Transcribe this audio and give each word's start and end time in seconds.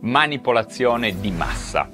Manipolazione 0.00 1.18
di 1.18 1.30
massa. 1.30 1.88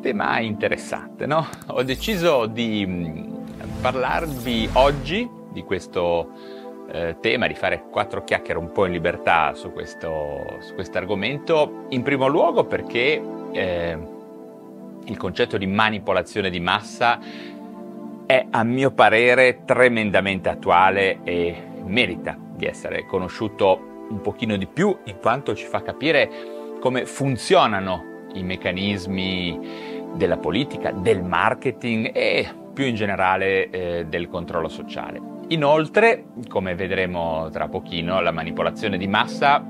Tema 0.00 0.38
interessante, 0.40 1.26
no? 1.26 1.46
Ho 1.68 1.82
deciso 1.82 2.46
di 2.46 2.84
mm, 2.86 3.34
parlarvi 3.80 4.68
oggi 4.74 5.28
di 5.50 5.62
questo 5.62 6.30
eh, 6.92 7.16
tema, 7.20 7.46
di 7.46 7.54
fare 7.54 7.84
quattro 7.90 8.22
chiacchiere 8.22 8.58
un 8.58 8.70
po' 8.70 8.86
in 8.86 8.92
libertà 8.92 9.54
su 9.54 9.72
questo 9.72 10.44
argomento, 10.92 11.86
in 11.88 12.02
primo 12.02 12.28
luogo 12.28 12.64
perché 12.64 13.20
eh, 13.52 13.98
il 15.04 15.16
concetto 15.16 15.56
di 15.56 15.66
manipolazione 15.66 16.50
di 16.50 16.60
massa 16.60 17.18
è 18.26 18.46
a 18.50 18.64
mio 18.64 18.90
parere 18.90 19.62
tremendamente 19.64 20.48
attuale 20.48 21.20
e 21.22 21.56
merita 21.84 22.36
di 22.38 22.66
essere 22.66 23.06
conosciuto 23.06 23.94
un 24.08 24.20
pochino 24.20 24.56
di 24.56 24.66
più 24.66 24.96
in 25.04 25.18
quanto 25.18 25.54
ci 25.54 25.64
fa 25.64 25.82
capire 25.82 26.28
come 26.86 27.04
funzionano 27.04 28.28
i 28.34 28.44
meccanismi 28.44 30.04
della 30.14 30.36
politica, 30.36 30.92
del 30.92 31.24
marketing 31.24 32.12
e 32.14 32.48
più 32.72 32.86
in 32.86 32.94
generale 32.94 33.70
eh, 33.70 34.06
del 34.06 34.28
controllo 34.28 34.68
sociale. 34.68 35.20
Inoltre, 35.48 36.26
come 36.46 36.76
vedremo 36.76 37.50
tra 37.50 37.66
pochino, 37.66 38.20
la 38.20 38.30
manipolazione 38.30 38.98
di 38.98 39.08
massa 39.08 39.66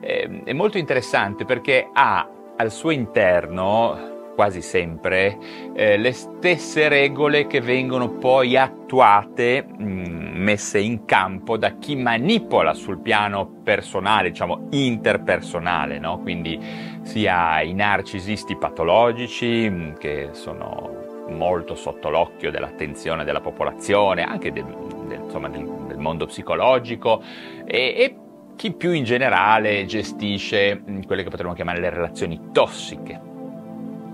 eh, 0.00 0.40
è 0.42 0.54
molto 0.54 0.78
interessante 0.78 1.44
perché 1.44 1.86
ha 1.92 2.26
al 2.56 2.70
suo 2.70 2.92
interno 2.92 4.32
quasi 4.34 4.62
sempre 4.62 5.36
eh, 5.74 5.98
le 5.98 6.12
stesse 6.12 6.88
regole 6.88 7.46
che 7.46 7.60
vengono 7.60 8.08
poi 8.08 8.56
attuate, 8.56 9.66
mh, 9.66 9.84
mm, 9.84 10.23
messe 10.34 10.78
in 10.78 11.04
campo 11.04 11.56
da 11.56 11.76
chi 11.78 11.96
manipola 11.96 12.74
sul 12.74 12.98
piano 12.98 13.46
personale, 13.62 14.30
diciamo 14.30 14.68
interpersonale, 14.70 15.98
no? 15.98 16.20
quindi 16.20 16.58
sia 17.02 17.60
i 17.62 17.72
narcisisti 17.72 18.56
patologici 18.56 19.68
mm, 19.68 19.92
che 19.94 20.30
sono 20.32 21.02
molto 21.28 21.74
sotto 21.74 22.10
l'occhio 22.10 22.50
dell'attenzione 22.50 23.24
della 23.24 23.40
popolazione, 23.40 24.22
anche 24.22 24.52
del, 24.52 24.64
del, 25.06 25.20
insomma, 25.22 25.48
del, 25.48 25.64
del 25.86 25.98
mondo 25.98 26.26
psicologico 26.26 27.22
e, 27.64 27.94
e 27.96 28.16
chi 28.56 28.72
più 28.72 28.92
in 28.92 29.04
generale 29.04 29.84
gestisce 29.86 30.82
mm, 30.88 31.02
quelle 31.02 31.22
che 31.22 31.30
potremmo 31.30 31.54
chiamare 31.54 31.80
le 31.80 31.90
relazioni 31.90 32.50
tossiche 32.52 33.20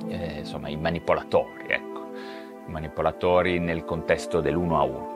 eh, 0.09 0.39
insomma, 0.39 0.69
i 0.69 0.77
manipolatori, 0.77 1.65
ecco, 1.69 2.11
i 2.67 2.71
manipolatori 2.71 3.59
nel 3.59 3.85
contesto 3.85 4.41
dell'uno 4.41 4.79
a 4.79 4.83
uno. 4.83 5.10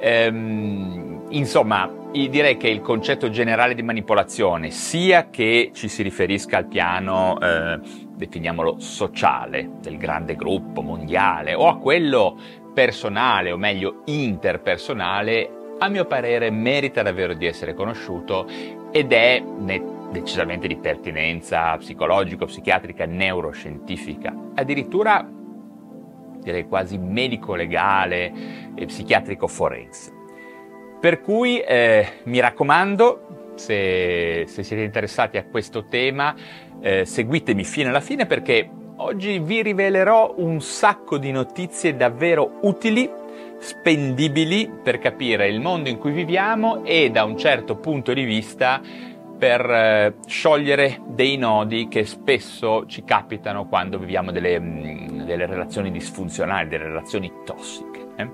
Ehm, 0.00 1.26
insomma, 1.28 1.90
direi 2.10 2.56
che 2.56 2.68
il 2.68 2.80
concetto 2.80 3.30
generale 3.30 3.74
di 3.74 3.82
manipolazione, 3.82 4.70
sia 4.70 5.28
che 5.30 5.70
ci 5.74 5.88
si 5.88 6.02
riferisca 6.02 6.56
al 6.56 6.66
piano, 6.66 7.38
eh, 7.40 7.78
definiamolo 8.16 8.78
sociale, 8.78 9.70
del 9.80 9.98
grande 9.98 10.36
gruppo 10.36 10.80
mondiale, 10.80 11.54
o 11.54 11.68
a 11.68 11.78
quello 11.78 12.36
personale, 12.72 13.52
o 13.52 13.56
meglio 13.56 14.02
interpersonale, 14.06 15.50
a 15.78 15.88
mio 15.88 16.04
parere 16.04 16.50
merita 16.50 17.02
davvero 17.02 17.34
di 17.34 17.46
essere 17.46 17.74
conosciuto 17.74 18.46
ed 18.90 19.12
è 19.12 19.42
decisamente 20.10 20.66
di 20.66 20.76
pertinenza 20.76 21.76
psicologico-psichiatrica, 21.76 23.06
neuroscientifica, 23.06 24.34
addirittura 24.54 25.26
direi 26.40 26.66
quasi 26.66 26.98
medico-legale 26.98 28.32
e 28.74 28.86
psichiatrico-forense. 28.86 30.18
Per 31.00 31.20
cui 31.20 31.60
eh, 31.60 32.06
mi 32.24 32.40
raccomando, 32.40 33.52
se, 33.54 34.44
se, 34.46 34.62
siete 34.62 34.82
interessati 34.82 35.38
a 35.38 35.44
questo 35.44 35.84
tema, 35.84 36.34
eh, 36.80 37.04
seguitemi 37.04 37.64
fino 37.64 37.88
alla 37.88 38.00
fine 38.00 38.26
perché 38.26 38.68
oggi 38.96 39.38
vi 39.38 39.62
rivelerò 39.62 40.34
un 40.36 40.60
sacco 40.60 41.16
di 41.16 41.30
notizie 41.30 41.96
davvero 41.96 42.58
utili 42.62 43.18
spendibili 43.58 44.70
per 44.82 44.98
capire 44.98 45.48
il 45.48 45.60
mondo 45.60 45.88
in 45.88 45.98
cui 45.98 46.12
viviamo 46.12 46.82
e 46.84 47.10
da 47.10 47.24
un 47.24 47.36
certo 47.36 47.76
punto 47.76 48.12
di 48.14 48.24
vista 48.24 48.80
per 49.40 49.70
eh, 49.70 50.14
sciogliere 50.26 51.00
dei 51.06 51.38
nodi 51.38 51.88
che 51.88 52.04
spesso 52.04 52.84
ci 52.84 53.04
capitano 53.04 53.66
quando 53.66 53.98
viviamo 53.98 54.32
delle, 54.32 54.60
mm, 54.60 55.22
delle 55.22 55.46
relazioni 55.46 55.90
disfunzionali, 55.90 56.68
delle 56.68 56.84
relazioni 56.84 57.32
tossiche. 57.46 58.06
Eh? 58.16 58.28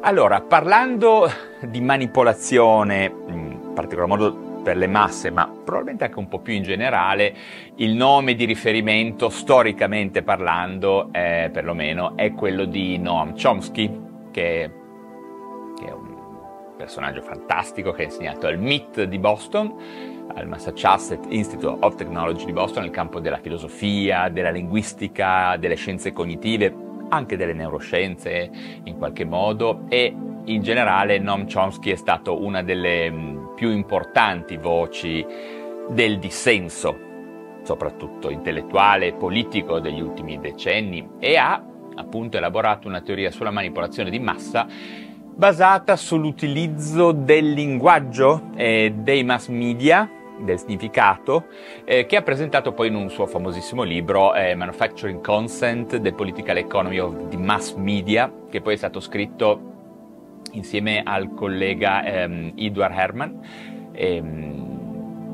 Allora, 0.00 0.40
parlando 0.40 1.30
di 1.60 1.82
manipolazione, 1.82 3.04
in 3.28 3.72
particolar 3.74 4.08
modo 4.08 4.60
per 4.62 4.78
le 4.78 4.86
masse, 4.86 5.30
ma 5.30 5.46
probabilmente 5.46 6.04
anche 6.04 6.18
un 6.18 6.28
po' 6.28 6.38
più 6.38 6.54
in 6.54 6.62
generale, 6.62 7.34
il 7.76 7.94
nome 7.94 8.34
di 8.34 8.46
riferimento, 8.46 9.28
storicamente 9.28 10.22
parlando, 10.22 11.10
eh, 11.12 11.50
perlomeno, 11.52 12.16
è 12.16 12.32
quello 12.32 12.64
di 12.64 12.96
Noam 12.96 13.34
Chomsky, 13.38 14.04
che, 14.30 14.70
personaggio 16.76 17.22
fantastico 17.22 17.92
che 17.92 18.02
ha 18.02 18.04
insegnato 18.04 18.46
al 18.46 18.58
MIT 18.58 19.04
di 19.04 19.18
Boston, 19.18 19.74
al 20.34 20.46
Massachusetts 20.46 21.26
Institute 21.30 21.78
of 21.80 21.94
Technology 21.96 22.44
di 22.44 22.52
Boston 22.52 22.82
nel 22.82 22.92
campo 22.92 23.18
della 23.20 23.38
filosofia, 23.38 24.28
della 24.28 24.50
linguistica, 24.50 25.56
delle 25.56 25.74
scienze 25.74 26.12
cognitive, 26.12 26.74
anche 27.08 27.36
delle 27.36 27.54
neuroscienze 27.54 28.50
in 28.84 28.96
qualche 28.98 29.24
modo. 29.24 29.84
E 29.88 30.14
in 30.44 30.62
generale 30.62 31.18
Noam 31.18 31.50
Chomsky 31.50 31.90
è 31.90 31.96
stato 31.96 32.40
una 32.42 32.62
delle 32.62 33.10
mm, 33.10 33.54
più 33.54 33.70
importanti 33.70 34.56
voci 34.56 35.24
del 35.88 36.18
dissenso, 36.18 36.98
soprattutto 37.62 38.30
intellettuale 38.30 39.06
e 39.06 39.12
politico 39.14 39.80
degli 39.80 40.00
ultimi 40.00 40.38
decenni 40.38 41.08
e 41.18 41.36
ha 41.36 41.64
appunto 41.94 42.36
elaborato 42.36 42.86
una 42.86 43.00
teoria 43.00 43.30
sulla 43.30 43.50
manipolazione 43.50 44.10
di 44.10 44.18
massa 44.18 44.66
basata 45.36 45.96
sull'utilizzo 45.96 47.12
del 47.12 47.52
linguaggio 47.52 48.50
e 48.56 48.94
dei 48.96 49.22
mass 49.22 49.48
media, 49.48 50.10
del 50.38 50.58
significato, 50.58 51.48
eh, 51.84 52.06
che 52.06 52.16
ha 52.16 52.22
presentato 52.22 52.72
poi 52.72 52.88
in 52.88 52.94
un 52.94 53.10
suo 53.10 53.26
famosissimo 53.26 53.82
libro 53.82 54.34
eh, 54.34 54.54
Manufacturing 54.54 55.20
Consent, 55.22 56.00
The 56.00 56.12
Political 56.12 56.56
Economy 56.56 56.98
of 56.98 57.28
the 57.28 57.36
Mass 57.36 57.74
Media, 57.74 58.32
che 58.48 58.62
poi 58.62 58.74
è 58.74 58.76
stato 58.76 58.98
scritto 58.98 59.74
insieme 60.52 61.02
al 61.04 61.34
collega 61.34 62.02
ehm, 62.02 62.52
Edward 62.56 62.96
Herman. 62.96 63.40
Ehm, 63.92 64.74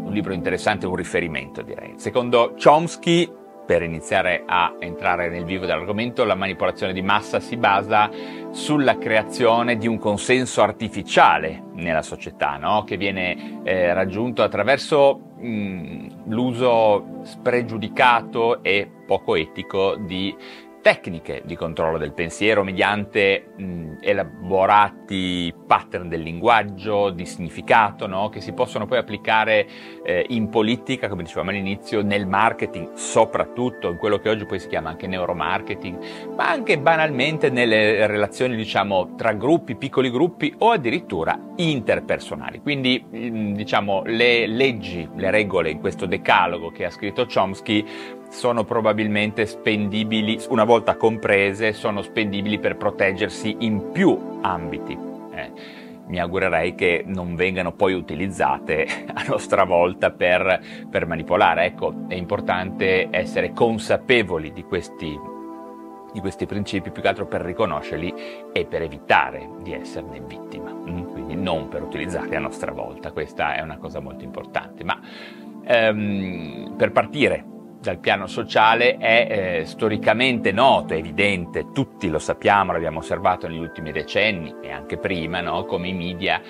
un 0.04 0.12
libro 0.12 0.32
interessante, 0.32 0.86
un 0.86 0.96
riferimento 0.96 1.62
direi. 1.62 1.92
Secondo 1.96 2.54
Chomsky 2.60 3.30
per 3.72 3.80
iniziare 3.80 4.42
a 4.44 4.74
entrare 4.80 5.30
nel 5.30 5.46
vivo 5.46 5.64
dell'argomento, 5.64 6.24
la 6.24 6.34
manipolazione 6.34 6.92
di 6.92 7.00
massa 7.00 7.40
si 7.40 7.56
basa 7.56 8.10
sulla 8.50 8.98
creazione 8.98 9.78
di 9.78 9.88
un 9.88 9.96
consenso 9.96 10.60
artificiale 10.60 11.62
nella 11.76 12.02
società, 12.02 12.58
no? 12.58 12.84
che 12.84 12.98
viene 12.98 13.62
eh, 13.64 13.94
raggiunto 13.94 14.42
attraverso 14.42 15.36
mh, 15.38 16.24
l'uso 16.26 17.20
spregiudicato 17.22 18.62
e 18.62 18.90
poco 19.06 19.36
etico 19.36 19.96
di 19.96 20.36
tecniche 20.82 21.43
di 21.44 21.56
controllo 21.56 21.96
del 21.96 22.12
pensiero 22.12 22.64
mediante 22.64 23.52
mh, 23.56 23.99
elaborati 24.00 25.55
pattern 25.67 26.08
del 26.08 26.20
linguaggio, 26.20 27.11
di 27.11 27.25
significato, 27.25 28.06
no? 28.06 28.29
che 28.29 28.40
si 28.40 28.52
possono 28.52 28.84
poi 28.84 28.99
applicare 28.99 29.67
eh, 30.05 30.26
in 30.31 30.49
politica, 30.50 31.08
come 31.08 31.23
dicevamo 31.23 31.50
all'inizio, 31.50 32.02
nel 32.02 32.26
marketing, 32.26 32.93
soprattutto 32.94 33.88
in 33.88 33.96
quello 33.96 34.19
che 34.19 34.29
oggi 34.29 34.44
poi 34.44 34.58
si 34.58 34.67
chiama 34.67 34.90
anche 34.90 35.06
neuromarketing, 35.06 36.34
ma 36.34 36.50
anche 36.50 36.79
banalmente 36.79 37.49
nelle 37.49 38.06
relazioni 38.06 38.56
diciamo 38.56 39.14
tra 39.14 39.32
gruppi, 39.32 39.76
piccoli 39.76 40.11
gruppi 40.11 40.52
o 40.58 40.73
addirittura 40.73 41.38
interpersonali. 41.56 42.61
Quindi 42.61 43.02
mh, 43.08 43.52
diciamo 43.52 44.02
le 44.05 44.46
leggi, 44.49 45.08
le 45.14 45.31
regole 45.31 45.70
in 45.70 45.78
questo 45.78 46.06
decalogo 46.06 46.70
che 46.70 46.85
ha 46.85 46.90
scritto 46.90 47.26
Chomsky 47.32 47.87
sono 48.32 48.64
probabilmente 48.64 49.44
spendibili, 49.44 50.40
una 50.49 50.64
volta 50.64 50.96
comprese, 50.96 51.75
sono 51.75 52.00
spendibili 52.00 52.58
per 52.58 52.76
proteggersi 52.76 53.56
in 53.61 53.90
più 53.93 54.38
ambiti. 54.40 55.11
Eh. 55.34 55.50
mi 56.08 56.20
augurerei 56.20 56.75
che 56.75 57.05
non 57.06 57.37
vengano 57.37 57.73
poi 57.73 57.94
utilizzate 57.94 58.87
a 59.14 59.25
nostra 59.26 59.64
volta 59.64 60.11
per, 60.11 60.61
per 60.90 61.06
manipolare. 61.06 61.67
Ecco, 61.67 62.06
è 62.08 62.14
importante 62.14 63.08
essere 63.11 63.52
consapevoli 63.52 64.52
di 64.52 64.64
questi, 64.64 65.19
di 66.12 66.20
questi 66.20 66.46
principi, 66.46 66.90
più 66.90 67.02
che 67.02 67.08
altro 67.08 67.26
per 67.26 67.43
riconoscerli 67.43 68.14
e 68.52 68.64
per 68.64 68.82
evitare 68.82 69.49
di 69.62 69.75
esserne 69.75 70.20
vittima, 70.20 70.73
mm? 70.73 71.12
quindi 71.12 71.35
non 71.35 71.69
per 71.69 71.82
utilizzarli 71.82 72.35
a 72.35 72.40
nostra 72.40 72.73
volta, 72.73 73.12
questa 73.12 73.55
è 73.55 73.61
una 73.61 73.76
cosa 73.76 74.00
molto 74.00 74.25
importante. 74.25 74.85
Ma 74.85 74.99
ehm, 75.64 76.75
per 76.76 76.93
partire 76.93 77.51
dal 77.82 77.99
piano 77.99 78.29
sociale 78.29 78.96
è 78.96 79.58
eh, 79.61 79.64
storicamente 79.67 80.52
noto, 80.52 80.94
è 80.94 80.99
evidente, 80.99 81.73
tutti 81.73 82.08
lo 82.08 82.20
sappiamo, 82.20 82.70
l'abbiamo 82.73 83.00
osservato 83.00 83.49
negli 83.49 83.58
ultimi 83.58 83.90
decenni 83.90 84.55
e 84.62 84.70
anche 84.70 84.96
prima, 84.96 85.40
no? 85.40 85.64
come 85.64 85.88
i 85.88 85.93
media, 85.93 86.40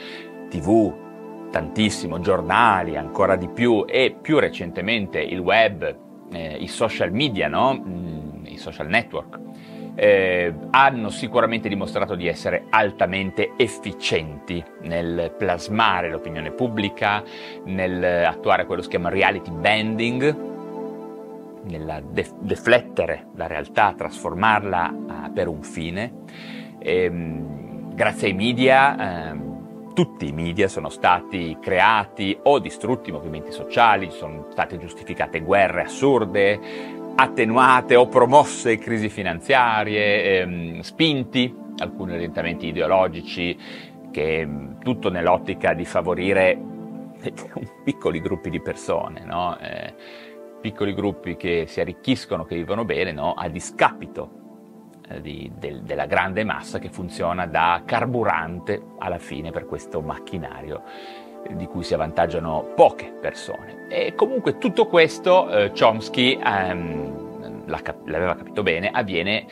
tv, 0.50 1.50
tantissimo, 1.50 2.20
giornali, 2.20 2.96
ancora 2.96 3.36
di 3.36 3.48
più 3.48 3.84
e 3.88 4.14
più 4.20 4.38
recentemente 4.38 5.20
il 5.20 5.38
web, 5.38 5.96
eh, 6.30 6.56
i 6.60 6.68
social 6.68 7.10
media, 7.12 7.48
no? 7.48 7.82
mm, 7.82 8.46
i 8.46 8.58
social 8.58 8.88
network, 8.88 9.40
eh, 9.94 10.54
hanno 10.70 11.08
sicuramente 11.08 11.68
dimostrato 11.68 12.14
di 12.14 12.26
essere 12.26 12.64
altamente 12.68 13.52
efficienti 13.56 14.62
nel 14.82 15.34
plasmare 15.38 16.10
l'opinione 16.10 16.50
pubblica, 16.50 17.22
nel 17.64 18.26
attuare 18.26 18.66
quello 18.66 18.82
chiama 18.82 19.08
reality 19.08 19.50
bending, 19.50 20.50
nel 21.64 22.04
def- 22.10 22.34
deflettere 22.38 23.28
la 23.36 23.46
realtà, 23.46 23.94
trasformarla 23.96 24.94
uh, 24.94 25.32
per 25.32 25.48
un 25.48 25.62
fine. 25.62 26.12
E, 26.78 27.04
ehm, 27.04 27.94
grazie 27.94 28.28
ai 28.28 28.34
media, 28.34 29.32
eh, 29.32 29.50
tutti 29.94 30.28
i 30.28 30.32
media 30.32 30.68
sono 30.68 30.88
stati 30.88 31.56
creati 31.60 32.36
o 32.44 32.58
distrutti 32.58 33.12
movimenti 33.12 33.52
sociali, 33.52 34.10
sono 34.10 34.46
state 34.50 34.78
giustificate 34.78 35.40
guerre 35.40 35.82
assurde, 35.82 36.58
attenuate 37.14 37.94
o 37.94 38.08
promosse 38.08 38.78
crisi 38.78 39.08
finanziarie, 39.08 40.40
ehm, 40.40 40.80
spinti 40.80 41.60
alcuni 41.78 42.12
orientamenti 42.12 42.68
ideologici 42.68 43.56
che 44.10 44.48
tutto 44.82 45.10
nell'ottica 45.10 45.72
di 45.74 45.84
favorire 45.84 46.58
piccoli 47.84 48.20
gruppi 48.20 48.50
di 48.50 48.60
persone, 48.60 49.24
no? 49.24 49.58
eh, 49.58 49.94
piccoli 50.62 50.94
gruppi 50.94 51.36
che 51.36 51.64
si 51.66 51.80
arricchiscono, 51.80 52.44
che 52.44 52.54
vivono 52.54 52.86
bene, 52.86 53.12
no? 53.12 53.34
a 53.34 53.48
discapito 53.48 54.40
eh, 55.08 55.20
di, 55.20 55.50
del, 55.58 55.82
della 55.82 56.06
grande 56.06 56.44
massa 56.44 56.78
che 56.78 56.88
funziona 56.88 57.46
da 57.46 57.82
carburante 57.84 58.80
alla 58.98 59.18
fine 59.18 59.50
per 59.50 59.66
questo 59.66 60.00
macchinario 60.00 60.82
eh, 61.44 61.56
di 61.56 61.66
cui 61.66 61.82
si 61.82 61.92
avvantaggiano 61.92 62.72
poche 62.76 63.12
persone. 63.20 63.88
E 63.88 64.14
comunque 64.14 64.56
tutto 64.58 64.86
questo 64.86 65.50
eh, 65.50 65.72
Chomsky 65.78 66.38
ehm, 66.42 67.64
l'aveva 67.66 68.36
capito 68.36 68.62
bene, 68.62 68.90
avviene 68.90 69.44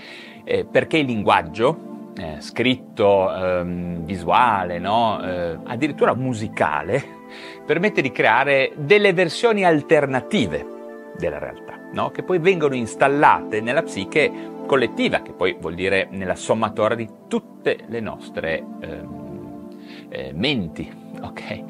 eh, 0.44 0.64
perché 0.64 0.98
il 0.98 1.06
linguaggio 1.06 1.88
eh, 2.16 2.36
scritto, 2.40 3.34
ehm, 3.34 4.04
visuale, 4.04 4.78
no? 4.78 5.20
eh, 5.22 5.58
addirittura 5.64 6.14
musicale, 6.14 7.02
permette 7.66 8.00
di 8.00 8.12
creare 8.12 8.72
delle 8.76 9.12
versioni 9.12 9.64
alternative 9.64 10.78
della 11.18 11.38
realtà, 11.38 11.78
no? 11.92 12.10
che 12.10 12.22
poi 12.22 12.38
vengono 12.38 12.74
installate 12.74 13.60
nella 13.60 13.82
psiche 13.82 14.30
collettiva, 14.66 15.20
che 15.20 15.32
poi 15.32 15.56
vuol 15.60 15.74
dire 15.74 16.08
nella 16.10 16.36
sommatoria 16.36 16.96
di 16.96 17.08
tutte 17.28 17.78
le 17.86 18.00
nostre 18.00 18.64
ehm, 18.80 19.68
eh, 20.08 20.32
menti. 20.34 20.98
Okay? 21.20 21.64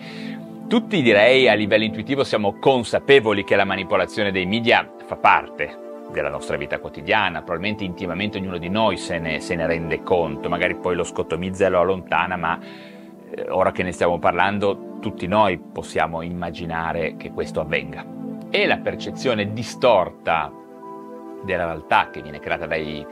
Tutti 0.69 1.03
direi 1.03 1.49
a 1.49 1.55
livello 1.55 1.83
intuitivo 1.83 2.23
siamo 2.23 2.59
consapevoli 2.61 3.43
che 3.43 3.57
la 3.57 3.65
manipolazione 3.65 4.31
dei 4.31 4.47
media 4.47 4.89
fa 5.05 5.17
parte 5.17 5.77
della 6.13 6.29
nostra 6.29 6.57
vita 6.57 6.79
quotidiana, 6.79 7.43
probabilmente 7.43 7.83
intimamente 7.83 8.39
ognuno 8.39 8.59
di 8.59 8.69
noi 8.69 8.97
se 8.97 9.19
ne, 9.19 9.41
se 9.41 9.57
ne 9.57 9.67
rende 9.67 10.05
conto, 10.05 10.49
magari 10.49 10.77
poi 10.77 10.95
lo 10.95 11.03
scottomizza 11.03 11.67
e 11.67 11.71
lo 11.71 11.81
allontana, 11.81 12.37
ma 12.37 12.61
eh, 12.61 13.47
ora 13.49 13.73
che 13.73 13.83
ne 13.83 13.91
stiamo 13.91 14.21
parlando 14.21 14.99
tutti 15.01 15.27
noi 15.27 15.59
possiamo 15.59 16.23
immaginare 16.23 17.17
che 17.17 17.33
questo 17.33 17.61
avvenga 17.61 18.20
e 18.51 18.67
la 18.67 18.79
percezione 18.79 19.53
distorta 19.53 20.53
della 21.43 21.65
realtà 21.65 22.11
che 22.11 22.21
viene 22.21 22.41
creata 22.41 22.67
dai 22.67 23.07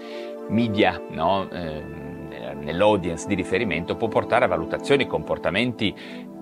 media 0.48 1.00
no? 1.10 1.48
eh, 1.50 1.82
nell'audience 2.54 3.26
di 3.26 3.34
riferimento 3.34 3.96
può 3.96 4.08
portare 4.08 4.44
a 4.44 4.48
valutazioni 4.48 5.04
e 5.04 5.06
comportamenti 5.06 5.94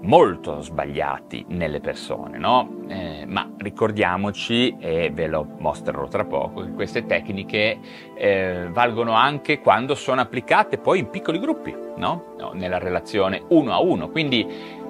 molto 0.03 0.61
sbagliati 0.61 1.45
nelle 1.49 1.81
persone, 1.81 2.39
no? 2.39 2.85
eh, 2.89 3.25
ma 3.27 3.51
ricordiamoci, 3.57 4.77
e 4.79 5.11
ve 5.13 5.27
lo 5.27 5.47
mostrerò 5.59 6.07
tra 6.07 6.25
poco, 6.25 6.63
che 6.63 6.71
queste 6.73 7.07
tecniche 7.07 7.79
eh, 8.15 8.69
valgono 8.71 9.13
anche 9.13 9.61
quando 9.61 9.95
sono 9.95 10.21
applicate 10.21 10.79
poi 10.79 11.01
in 11.01 11.11
piccoli 11.11 11.39
gruppi, 11.39 11.75
no? 11.97 12.35
Nella 12.53 12.79
relazione 12.79 13.43
uno 13.49 13.73
a 13.73 13.81
uno, 13.81 14.11
quindi 14.11 14.47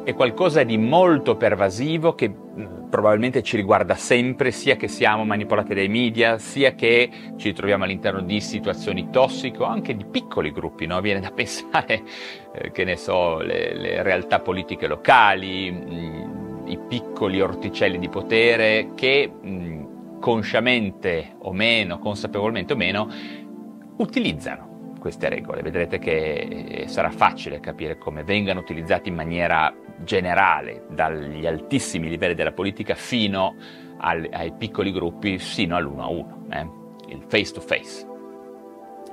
è 0.06 0.14
qualcosa 0.14 0.62
di 0.62 0.79
molto 0.79 1.37
pervasivo 1.37 2.14
che 2.14 2.29
mm, 2.29 2.91
probabilmente 2.91 3.43
ci 3.43 3.56
riguarda 3.56 3.97
sempre, 3.97 4.53
sia 4.53 4.76
che 4.76 4.87
siamo 4.87 5.25
manipolati 5.25 5.75
dai 5.75 5.88
media, 5.88 6.38
sia 6.38 6.76
che 6.76 7.11
ci 7.35 7.53
troviamo 7.53 7.82
all'interno 7.82 8.20
di 8.20 8.41
situazioni 8.41 9.11
tossiche 9.11 9.58
o 9.58 9.64
anche 9.64 9.97
di 9.97 10.05
piccoli 10.05 10.53
gruppi, 10.53 10.87
no? 10.87 11.00
Viene 11.00 11.19
da 11.19 11.32
pensare, 11.35 12.05
eh, 12.55 12.70
che 12.70 12.85
ne 12.85 12.94
so, 12.94 13.41
le, 13.41 13.75
le 13.75 14.05
realtà 14.05 14.38
politiche 14.38 14.87
locali, 14.87 15.73
mh, 15.73 15.91
mm, 15.91 16.67
i 16.69 16.79
piccoli 16.87 17.41
orticelli 17.41 17.99
di 17.99 18.09
potere 18.09 18.91
che 18.94 19.29
mh, 19.29 19.49
mm, 19.49 20.20
consciamente 20.20 21.35
o 21.41 21.52
meno, 21.52 21.99
consapevolmente 21.99 22.75
o 22.75 22.76
meno, 22.76 23.09
utilizzano 23.97 24.75
queste 24.99 25.29
regole. 25.29 25.63
Vedrete 25.63 25.99
che 25.99 26.85
eh, 26.85 26.89
sarà 26.89 27.11
facile 27.11 27.61
capire 27.61 27.99
come 27.99 28.25
vengano 28.25 28.61
utilizzate 28.61 29.09
in 29.09 29.15
maniera 29.15 29.75
generale, 29.99 30.85
dagli 30.91 31.47
altissimi 31.47 32.09
livelli 32.09 32.35
della 32.35 32.53
politica 32.53 32.95
fino 32.95 33.57
al, 33.99 34.29
ai 34.31 34.53
piccoli 34.53 34.93
gruppi, 34.93 35.39
sino 35.39 35.77
all'uno 35.77 36.03
a 36.03 36.09
uno, 36.09 36.47
eh? 36.51 36.69
il 37.09 37.25
face 37.27 37.53
to 37.53 37.61
face. 37.61 38.07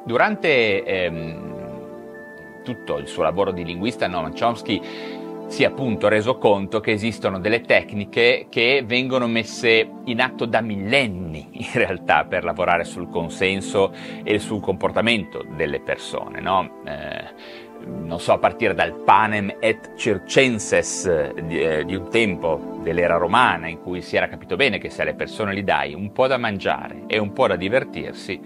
Durante 0.06 0.84
ehm, 0.84 2.62
tutto 2.64 2.98
il 2.98 3.08
suo 3.08 3.24
lavoro 3.24 3.52
di 3.52 3.64
linguista, 3.64 4.08
Noam 4.08 4.38
Chomsky 4.38 5.22
si 5.54 5.62
è 5.62 5.68
appunto 5.68 6.08
reso 6.08 6.40
conto 6.40 6.80
che 6.80 6.94
esistono 6.94 7.40
delle 7.40 7.62
tecniche 7.62 8.48
che 8.50 8.82
vengono 8.84 9.28
messe 9.28 9.88
in 10.06 10.20
atto 10.20 10.46
da 10.46 10.62
millenni 10.62 11.48
in 11.62 11.70
realtà 11.74 12.25
per 12.25 12.44
lavorare 12.44 12.84
sul 12.84 13.08
consenso 13.08 13.94
e 14.24 14.39
sul 14.39 14.62
comportamento 14.62 15.46
delle 15.56 15.80
persone. 15.80 16.39
No? 16.39 16.82
Eh, 16.88 17.62
non 17.86 18.20
so, 18.20 18.32
a 18.32 18.39
partire 18.39 18.74
dal 18.74 18.96
panem 18.96 19.58
et 19.60 19.94
circenses 19.96 21.34
di, 21.34 21.62
eh, 21.62 21.86
di, 21.86 21.94
un 21.94 22.10
tempo 22.10 22.80
dell'era 22.82 23.18
romana, 23.18 23.68
in 23.68 23.80
cui 23.80 24.01
si 24.01 24.16
era 24.16 24.27
capito 24.27 24.56
bene 24.56 24.80
che 24.80 24.89
se 24.89 25.04
alle 25.04 25.13
persone 25.13 25.54
gli 25.54 25.62
dai 25.62 25.94
un 25.94 26.12
po' 26.12 26.25
da 26.25 26.38
mangiare 26.38 27.04
e 27.06 27.20
un 27.20 27.32
po' 27.32 27.46
da 27.46 27.56
divertirsi, 27.56 28.42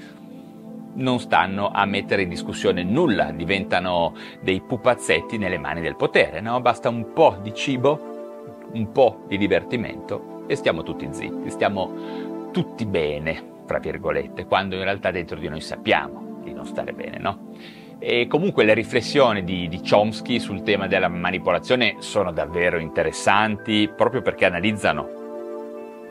non 0.97 1.19
stanno 1.19 1.69
a 1.69 1.85
mettere 1.85 2.23
in 2.23 2.29
discussione 2.29 2.83
nulla, 2.83 3.31
diventano 3.31 4.13
dei 4.41 4.61
pupazzetti 4.61 5.37
nelle 5.37 5.57
mani 5.57 5.81
del 5.81 5.95
potere, 5.95 6.41
no? 6.41 6.59
Basta 6.61 6.89
un 6.89 7.13
po' 7.13 7.37
di 7.41 7.53
cibo, 7.53 8.65
un 8.73 8.91
po' 8.91 9.23
di 9.27 9.37
divertimento 9.37 10.43
e 10.47 10.55
stiamo 10.55 10.83
tutti 10.83 11.07
zitti, 11.11 11.49
stiamo 11.49 12.49
tutti 12.51 12.85
bene, 12.85 13.55
fra 13.65 13.79
virgolette, 13.79 14.45
quando 14.45 14.75
in 14.75 14.83
realtà 14.83 15.11
dentro 15.11 15.37
di 15.37 15.47
noi 15.47 15.61
sappiamo 15.61 16.39
di 16.43 16.53
non 16.53 16.65
stare 16.65 16.93
bene, 16.93 17.17
no? 17.19 17.51
E 17.99 18.27
comunque 18.27 18.63
le 18.63 18.75
riflessioni 18.75 19.43
di, 19.43 19.67
di, 19.67 19.81
Chomsky 19.81 20.39
sul 20.39 20.61
tema 20.61 20.85
della 20.87 21.07
manipolazione 21.07 21.95
sono 21.99 22.31
davvero 22.31 22.77
interessanti 22.77 23.89
proprio 23.93 24.21
perché 24.21 24.45
analizzano 24.45 25.25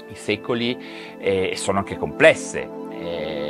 i 0.09 0.15
secoli 0.15 0.77
e 1.19 1.53
sono 1.55 1.79
anche 1.79 1.97
complesse. 1.97 2.69
E, 2.91 3.46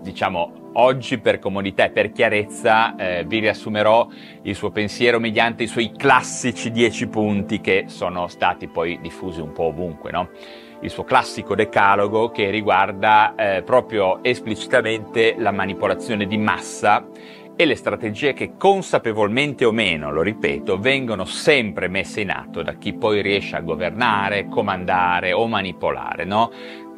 diciamo, 0.00 0.70
oggi 0.74 1.18
per 1.18 1.38
comodità 1.38 1.84
e 1.84 1.90
per 1.90 2.12
chiarezza 2.12 2.96
eh, 2.96 3.24
vi 3.24 3.40
riassumerò 3.40 4.08
il 4.42 4.54
suo 4.54 4.70
pensiero 4.70 5.18
mediante 5.18 5.64
i 5.64 5.66
suoi 5.66 5.92
classici 5.96 6.70
dieci 6.70 7.08
punti 7.08 7.60
che 7.60 7.84
sono 7.88 8.28
stati 8.28 8.68
poi 8.68 8.98
diffusi 9.00 9.40
un 9.40 9.52
po' 9.52 9.64
ovunque, 9.64 10.10
no? 10.10 10.28
il 10.80 10.90
suo 10.90 11.04
classico 11.04 11.54
decalogo 11.54 12.30
che 12.30 12.50
riguarda 12.50 13.34
eh, 13.34 13.62
proprio 13.62 14.22
esplicitamente 14.22 15.34
la 15.36 15.50
manipolazione 15.50 16.26
di 16.26 16.38
massa 16.38 17.08
e 17.60 17.64
le 17.64 17.74
strategie 17.74 18.34
che 18.34 18.52
consapevolmente 18.56 19.64
o 19.64 19.72
meno, 19.72 20.12
lo 20.12 20.22
ripeto, 20.22 20.78
vengono 20.78 21.24
sempre 21.24 21.88
messe 21.88 22.20
in 22.20 22.30
atto 22.30 22.62
da 22.62 22.74
chi 22.74 22.92
poi 22.92 23.20
riesce 23.20 23.56
a 23.56 23.60
governare, 23.62 24.46
comandare 24.46 25.32
o 25.32 25.48
manipolare, 25.48 26.24
no? 26.24 26.52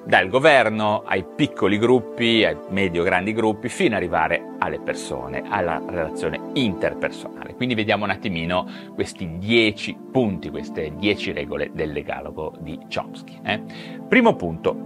Dal 0.05 0.29
governo 0.29 1.03
ai 1.05 1.25
piccoli 1.25 1.79
gruppi, 1.79 2.45
ai 2.45 2.57
medio-grandi 2.71 3.33
gruppi, 3.33 3.69
fino 3.69 3.95
ad 3.95 4.01
arrivare 4.01 4.55
alle 4.59 4.81
persone, 4.81 5.43
alla 5.49 5.81
relazione 5.87 6.51
interpersonale. 6.55 7.55
Quindi 7.55 7.75
vediamo 7.75 8.05
un 8.05 8.11
attimino 8.11 8.67
questi 8.95 9.39
dieci 9.39 9.97
punti, 10.11 10.51
queste 10.51 10.93
dieci 10.97 11.33
regole 11.33 11.71
del 11.73 11.93
decalogo 11.93 12.55
di 12.61 12.79
Chomsky. 12.93 13.41
Eh? 13.45 13.63
Primo 14.09 14.35
punto, 14.37 14.77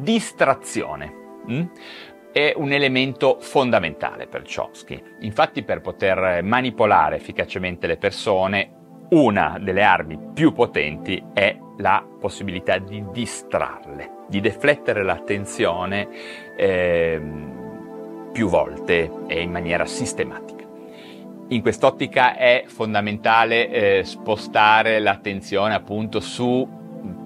distrazione. 0.00 1.12
Mm? 1.50 1.62
È 2.32 2.52
un 2.56 2.72
elemento 2.72 3.38
fondamentale 3.40 4.26
per 4.26 4.42
Chomsky. 4.42 5.02
Infatti 5.20 5.62
per 5.64 5.80
poter 5.80 6.42
manipolare 6.42 7.16
efficacemente 7.16 7.86
le 7.86 7.96
persone, 7.96 8.72
una 9.10 9.58
delle 9.58 9.82
armi 9.82 10.18
più 10.34 10.52
potenti 10.52 11.22
è 11.32 11.56
la 11.78 12.04
possibilità 12.18 12.78
di 12.78 13.04
distrarle, 13.12 14.24
di 14.28 14.40
deflettere 14.40 15.02
l'attenzione 15.02 16.08
eh, 16.56 17.20
più 18.32 18.48
volte 18.48 19.10
e 19.26 19.40
in 19.40 19.50
maniera 19.50 19.84
sistematica. 19.86 20.66
In 21.48 21.62
quest'ottica 21.62 22.36
è 22.36 22.64
fondamentale 22.66 23.70
eh, 23.70 24.04
spostare 24.04 24.98
l'attenzione 24.98 25.74
appunto 25.74 26.20
su 26.20 26.76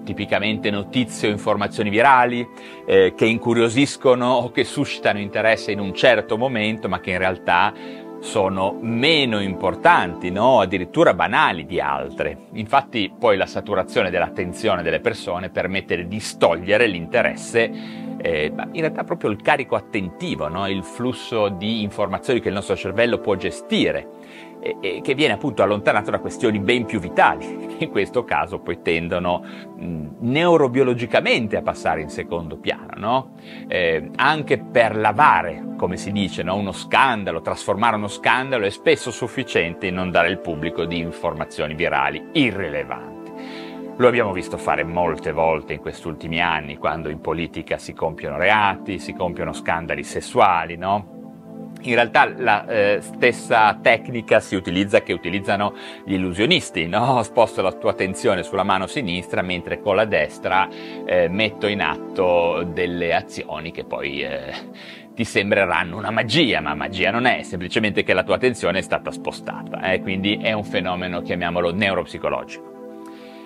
tipicamente 0.03 0.69
notizie 0.69 1.27
o 1.27 1.31
informazioni 1.31 1.89
virali 1.89 2.47
eh, 2.85 3.13
che 3.15 3.25
incuriosiscono 3.25 4.25
o 4.27 4.51
che 4.51 4.63
suscitano 4.63 5.19
interesse 5.19 5.71
in 5.71 5.79
un 5.79 5.93
certo 5.93 6.37
momento 6.37 6.87
ma 6.87 6.99
che 6.99 7.11
in 7.11 7.17
realtà 7.17 7.73
sono 8.23 8.77
meno 8.79 9.41
importanti, 9.41 10.31
no? 10.31 10.61
addirittura 10.61 11.13
banali 11.13 11.65
di 11.65 11.81
altre. 11.81 12.45
Infatti 12.53 13.13
poi 13.19 13.35
la 13.35 13.45
saturazione 13.45 14.09
dell'attenzione 14.09 14.81
delle 14.81 15.01
persone 15.01 15.49
permette 15.49 15.97
di 15.97 16.07
distogliere 16.07 16.87
l'interesse, 16.87 17.69
eh, 18.17 18.45
in 18.45 18.79
realtà 18.79 19.03
proprio 19.03 19.29
il 19.29 19.41
carico 19.41 19.75
attentivo, 19.75 20.47
no? 20.47 20.65
il 20.67 20.85
flusso 20.85 21.49
di 21.49 21.81
informazioni 21.81 22.39
che 22.39 22.47
il 22.47 22.53
nostro 22.53 22.77
cervello 22.77 23.19
può 23.19 23.35
gestire 23.35 24.07
e, 24.63 25.01
che 25.03 25.13
viene 25.13 25.33
appunto 25.33 25.61
allontanato 25.61 26.09
da 26.09 26.19
questioni 26.19 26.59
ben 26.59 26.85
più 26.85 26.99
vitali, 26.99 27.75
che 27.77 27.83
in 27.83 27.89
questo 27.89 28.23
caso 28.23 28.59
poi 28.59 28.81
tendono 28.81 29.43
neurobiologicamente 29.75 31.57
a 31.57 31.61
passare 31.61 32.01
in 32.01 32.09
secondo 32.09 32.57
piano, 32.57 32.93
no? 32.95 33.33
eh, 33.67 34.09
anche 34.15 34.57
per 34.59 34.95
lavare, 34.95 35.73
come 35.77 35.97
si 35.97 36.11
dice, 36.11 36.43
no? 36.43 36.55
uno 36.55 36.71
scandalo, 36.71 37.41
trasformare 37.41 37.97
uno 37.97 38.07
scandalo 38.07 38.65
è 38.65 38.69
spesso 38.69 39.11
sufficiente 39.11 39.87
in 39.87 39.95
non 39.95 40.11
dare 40.11 40.29
al 40.29 40.39
pubblico 40.39 40.85
di 40.85 40.99
informazioni 40.99 41.75
virali 41.75 42.29
irrilevanti. 42.31 43.11
Lo 43.97 44.07
abbiamo 44.07 44.31
visto 44.31 44.57
fare 44.57 44.83
molte 44.83 45.31
volte 45.31 45.73
in 45.73 45.79
questi 45.79 46.07
ultimi 46.07 46.41
anni, 46.41 46.77
quando 46.77 47.09
in 47.09 47.19
politica 47.19 47.77
si 47.77 47.93
compiono 47.93 48.37
reati, 48.37 48.97
si 48.97 49.13
compiono 49.13 49.53
scandali 49.53 50.03
sessuali, 50.03 50.77
no? 50.77 51.22
In 51.85 51.95
realtà 51.95 52.31
la 52.37 52.65
eh, 52.65 52.99
stessa 53.01 53.77
tecnica 53.81 54.39
si 54.39 54.55
utilizza 54.55 55.01
che 55.01 55.11
utilizzano 55.11 55.73
gli 56.05 56.13
illusionisti, 56.13 56.87
no? 56.87 57.21
Sposto 57.23 57.61
la 57.61 57.73
tua 57.73 57.91
attenzione 57.91 58.43
sulla 58.43 58.63
mano 58.63 58.87
sinistra 58.87 59.41
mentre 59.41 59.81
con 59.81 59.95
la 59.95 60.05
destra 60.05 60.69
eh, 61.05 61.27
metto 61.27 61.67
in 61.67 61.81
atto 61.81 62.63
delle 62.63 63.13
azioni 63.13 63.71
che 63.71 63.83
poi 63.83 64.21
eh, 64.21 64.53
ti 65.13 65.25
sembreranno 65.25 65.97
una 65.97 66.11
magia, 66.11 66.61
ma 66.61 66.73
magia 66.73 67.11
non 67.11 67.25
è, 67.25 67.43
semplicemente 67.43 68.03
che 68.03 68.13
la 68.13 68.23
tua 68.23 68.35
attenzione 68.35 68.79
è 68.79 68.81
stata 68.81 69.11
spostata, 69.11 69.91
eh? 69.91 70.01
quindi 70.01 70.37
è 70.37 70.53
un 70.53 70.63
fenomeno, 70.63 71.21
chiamiamolo 71.21 71.73
neuropsicologico. 71.73 72.72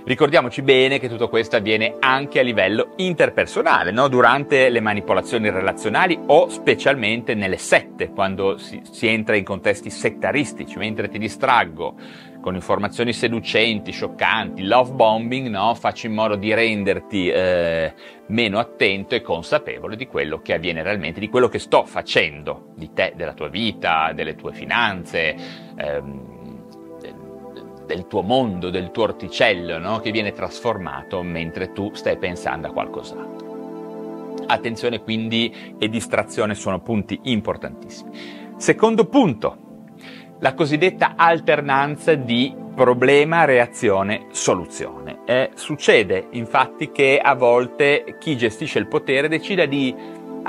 Ricordiamoci 0.08 0.62
bene 0.62 1.00
che 1.00 1.10
tutto 1.10 1.28
questo 1.28 1.58
avviene 1.58 1.98
anche 2.00 2.40
a 2.40 2.42
livello 2.42 2.94
interpersonale, 2.96 3.92
no? 3.92 4.08
durante 4.08 4.70
le 4.70 4.80
manipolazioni 4.80 5.50
relazionali 5.50 6.18
o 6.28 6.48
specialmente 6.48 7.34
nelle 7.34 7.58
sette, 7.58 8.12
quando 8.12 8.58
si, 8.58 8.80
si, 8.90 9.06
entra 9.08 9.36
in 9.36 9.44
contesti 9.44 9.90
settaristici, 9.90 10.78
mentre 10.78 11.10
ti 11.10 11.18
distraggo 11.18 11.96
con 12.40 12.56
informazioni 12.56 13.12
seducenti, 13.12 13.92
scioccanti, 13.92 14.64
love 14.64 14.94
bombing, 14.94 15.50
no? 15.50 15.76
faccio 15.76 16.08
in 16.08 16.14
modo 16.14 16.38
di 16.38 16.54
renderti 16.54 17.28
eh, 17.28 17.94
meno 18.28 18.60
attento 18.60 19.14
e 19.14 19.22
consapevole 19.22 19.98
di 19.98 20.08
quello 20.08 20.40
che 20.40 20.54
avviene 20.54 20.84
realmente, 20.84 21.20
di 21.20 21.28
quello 21.28 21.50
che 21.50 21.60
sto 21.60 21.84
facendo, 21.84 22.72
di 22.78 22.94
te, 22.94 23.12
della 23.14 23.34
tua 23.34 23.50
vita, 23.50 24.14
delle 24.14 24.36
tue 24.36 24.54
finanze. 24.54 25.36
Ehm, 25.76 26.37
del 27.88 28.06
tuo 28.06 28.22
mondo, 28.22 28.70
del 28.70 28.92
tuo 28.92 29.04
orticello, 29.04 29.80
no? 29.80 30.00
che 30.00 30.12
viene 30.12 30.34
trasformato 30.34 31.24
mentre 31.24 31.72
tu 31.72 31.90
stai 31.94 32.18
pensando 32.18 32.68
a 32.68 32.72
qualcos'altro. 32.72 33.46
Attenzione 34.46 35.02
quindi 35.02 35.76
e 35.80 35.90
distrazione 35.90 36.54
sono 36.54 36.80
punti 36.80 37.20
importantissimi. 37.24 38.12
Secondo 38.58 39.06
punto, 39.06 39.58
la 40.40 40.54
cosiddetta 40.54 41.14
alternanza 41.16 42.14
di 42.14 42.54
problema, 42.76 43.44
reazione, 43.46 44.28
soluzione. 44.30 45.22
Eh, 45.26 45.50
succede 45.56 46.28
infatti 46.32 46.92
che 46.92 47.20
a 47.22 47.34
volte 47.34 48.18
chi 48.20 48.38
gestisce 48.38 48.78
il 48.78 48.88
potere 48.88 49.28
decida 49.28 49.66
di 49.66 49.96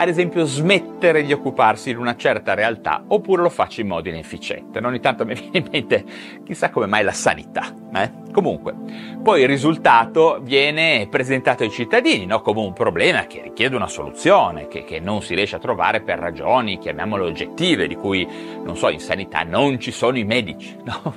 ad 0.00 0.08
esempio 0.08 0.44
smettere 0.44 1.24
di 1.24 1.32
occuparsi 1.32 1.90
di 1.90 1.98
una 1.98 2.14
certa 2.14 2.54
realtà 2.54 3.02
oppure 3.08 3.42
lo 3.42 3.48
faccio 3.48 3.80
in 3.80 3.88
modo 3.88 4.08
inefficiente. 4.08 4.78
Ogni 4.78 5.00
tanto 5.00 5.24
mi 5.24 5.34
viene 5.34 5.58
in 5.58 5.68
mente 5.72 6.04
chissà 6.44 6.70
come 6.70 6.86
mai 6.86 7.02
la 7.02 7.12
sanità. 7.12 7.74
Eh? 7.92 8.10
Comunque, 8.32 8.74
poi 9.20 9.42
il 9.42 9.48
risultato 9.48 10.38
viene 10.40 11.08
presentato 11.10 11.64
ai 11.64 11.70
cittadini 11.70 12.26
no? 12.26 12.40
come 12.42 12.60
un 12.60 12.72
problema 12.72 13.26
che 13.26 13.42
richiede 13.42 13.74
una 13.74 13.88
soluzione, 13.88 14.68
che, 14.68 14.84
che 14.84 15.00
non 15.00 15.20
si 15.20 15.34
riesce 15.34 15.56
a 15.56 15.58
trovare 15.58 16.02
per 16.02 16.20
ragioni, 16.20 16.78
chiamiamole 16.78 17.24
oggettive, 17.24 17.88
di 17.88 17.96
cui, 17.96 18.24
non 18.62 18.76
so, 18.76 18.90
in 18.90 19.00
sanità 19.00 19.42
non 19.42 19.80
ci 19.80 19.90
sono 19.90 20.16
i 20.16 20.24
medici. 20.24 20.76
No? 20.88 21.16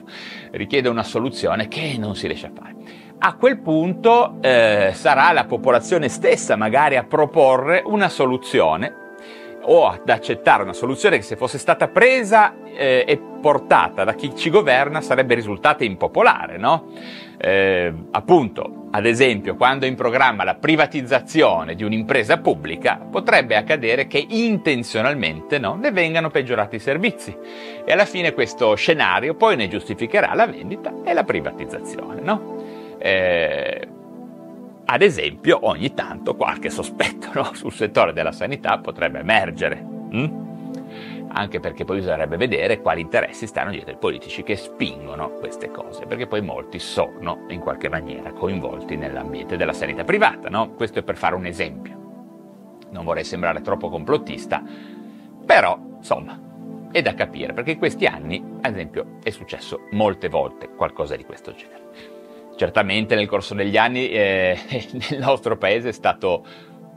Richiede 0.51 0.89
una 0.89 1.03
soluzione 1.03 1.69
che 1.69 1.95
non 1.97 2.13
si 2.13 2.27
riesce 2.27 2.47
a 2.47 2.51
fare 2.53 2.75
a 3.24 3.36
quel 3.36 3.60
punto 3.60 4.38
eh, 4.42 4.92
sarà 4.96 5.32
la 5.32 5.46
popolazione 5.46 6.10
stessa 6.10 6.56
magari 6.56 6.96
a 6.96 7.04
proporre 7.04 7.84
una 7.86 8.10
soluzione 8.10 8.96
o 9.63 9.88
ad 9.88 10.10
accettare 10.10 10.63
una 10.63 10.74
soluzione 10.74 11.18
che 11.18 11.22
se 11.22 11.36
fosse 11.36 11.60
stata 11.60 11.88
presa 11.88 12.56
eh, 12.66 13.06
e 13.08 13.22
portata 13.40 14.04
da 14.04 14.16
chi 14.16 14.36
ci 14.36 14.50
governa 14.50 15.01
sarebbe 15.01 15.36
risultata 15.36 15.84
impopolare, 15.84 16.58
no? 16.58 16.88
Eh, 17.38 17.94
appunto, 18.10 18.88
ad 18.90 19.06
esempio, 19.06 19.56
quando 19.56 19.86
è 19.86 19.88
in 19.88 19.96
programma 19.96 20.44
la 20.44 20.56
privatizzazione 20.56 21.75
di 21.75 21.84
un'impresa 21.84 22.40
pubblica, 22.40 23.00
potrebbe 23.10 23.56
accadere 23.56 24.08
che 24.08 24.25
intenzionalmente 24.30 25.60
no, 25.60 25.75
ne 25.75 25.92
vengano 25.92 26.32
peggiorati 26.32 26.78
i 26.78 26.80
servizi 26.80 27.36
e 27.86 27.92
alla 27.92 28.06
fine 28.06 28.34
questo 28.34 28.74
scenario 28.74 29.36
poi 29.36 29.56
ne 29.56 29.68
giustificherà 29.68 30.34
la 30.34 30.48
vendita 30.48 30.92
e 31.04 31.13
la 31.13 31.24
privatizzazione, 31.24 32.22
no? 32.22 32.61
Eh, 33.01 33.88
ad 34.86 35.01
esempio 35.01 35.60
ogni 35.62 35.93
tanto 35.93 36.36
qualche 36.36 36.70
sospetto 36.70 37.29
no? 37.34 37.53
sul 37.55 37.72
settore 37.72 38.13
della 38.13 38.31
sanità 38.31 38.77
potrebbe 38.79 39.20
emergere. 39.20 39.77
Hm? 39.77 40.50
Anche 41.34 41.62
perché 41.62 41.86
poi 41.86 41.98
bisognerebbe 41.98 42.36
vedere 42.36 42.81
quali 42.81 43.00
interessi 43.00 43.48
stanno 43.48 43.72
dietro 43.72 43.93
i 43.93 43.98
politici 43.98 44.43
che 44.43 44.58
spingono 44.58 45.31
queste 45.31 45.72
cose, 45.72 46.05
perché 46.05 46.27
poi 46.27 46.41
molti 46.41 46.77
sono 46.77 47.46
in 47.48 47.62
qualche 47.62 47.88
maniera 47.88 48.34
coinvolti 48.34 48.98
nell'ambiente 48.98 49.55
della 49.55 49.72
sanità 49.72 50.03
privata. 50.03 50.50
No? 50.50 50.74
Questo 50.74 51.00
è 51.00 51.03
per 51.03 51.15
fare 51.15 51.36
un 51.36 51.46
esempio. 51.46 52.00
Non 52.89 53.05
vorrei 53.05 53.24
sembrare 53.24 53.62
troppo 53.62 53.89
complottista, 53.89 54.62
però 55.46 55.79
insomma 55.96 56.38
è 56.91 57.01
da 57.01 57.13
capire, 57.13 57.53
perché 57.53 57.72
in 57.72 57.77
questi 57.77 58.05
anni, 58.05 58.43
ad 58.60 58.74
esempio, 58.74 59.20
è 59.24 59.29
successo 59.29 59.88
molte 59.91 60.27
volte 60.27 60.67
qualcosa 60.75 61.15
di 61.15 61.24
questo 61.24 61.53
genere. 61.53 62.11
Certamente 62.62 63.15
nel 63.15 63.25
corso 63.25 63.56
degli 63.56 63.75
anni 63.75 64.08
eh, 64.10 64.56
nel 65.10 65.20
nostro 65.20 65.58
paese 65.58 65.89
è 65.89 65.91
stato 65.91 66.46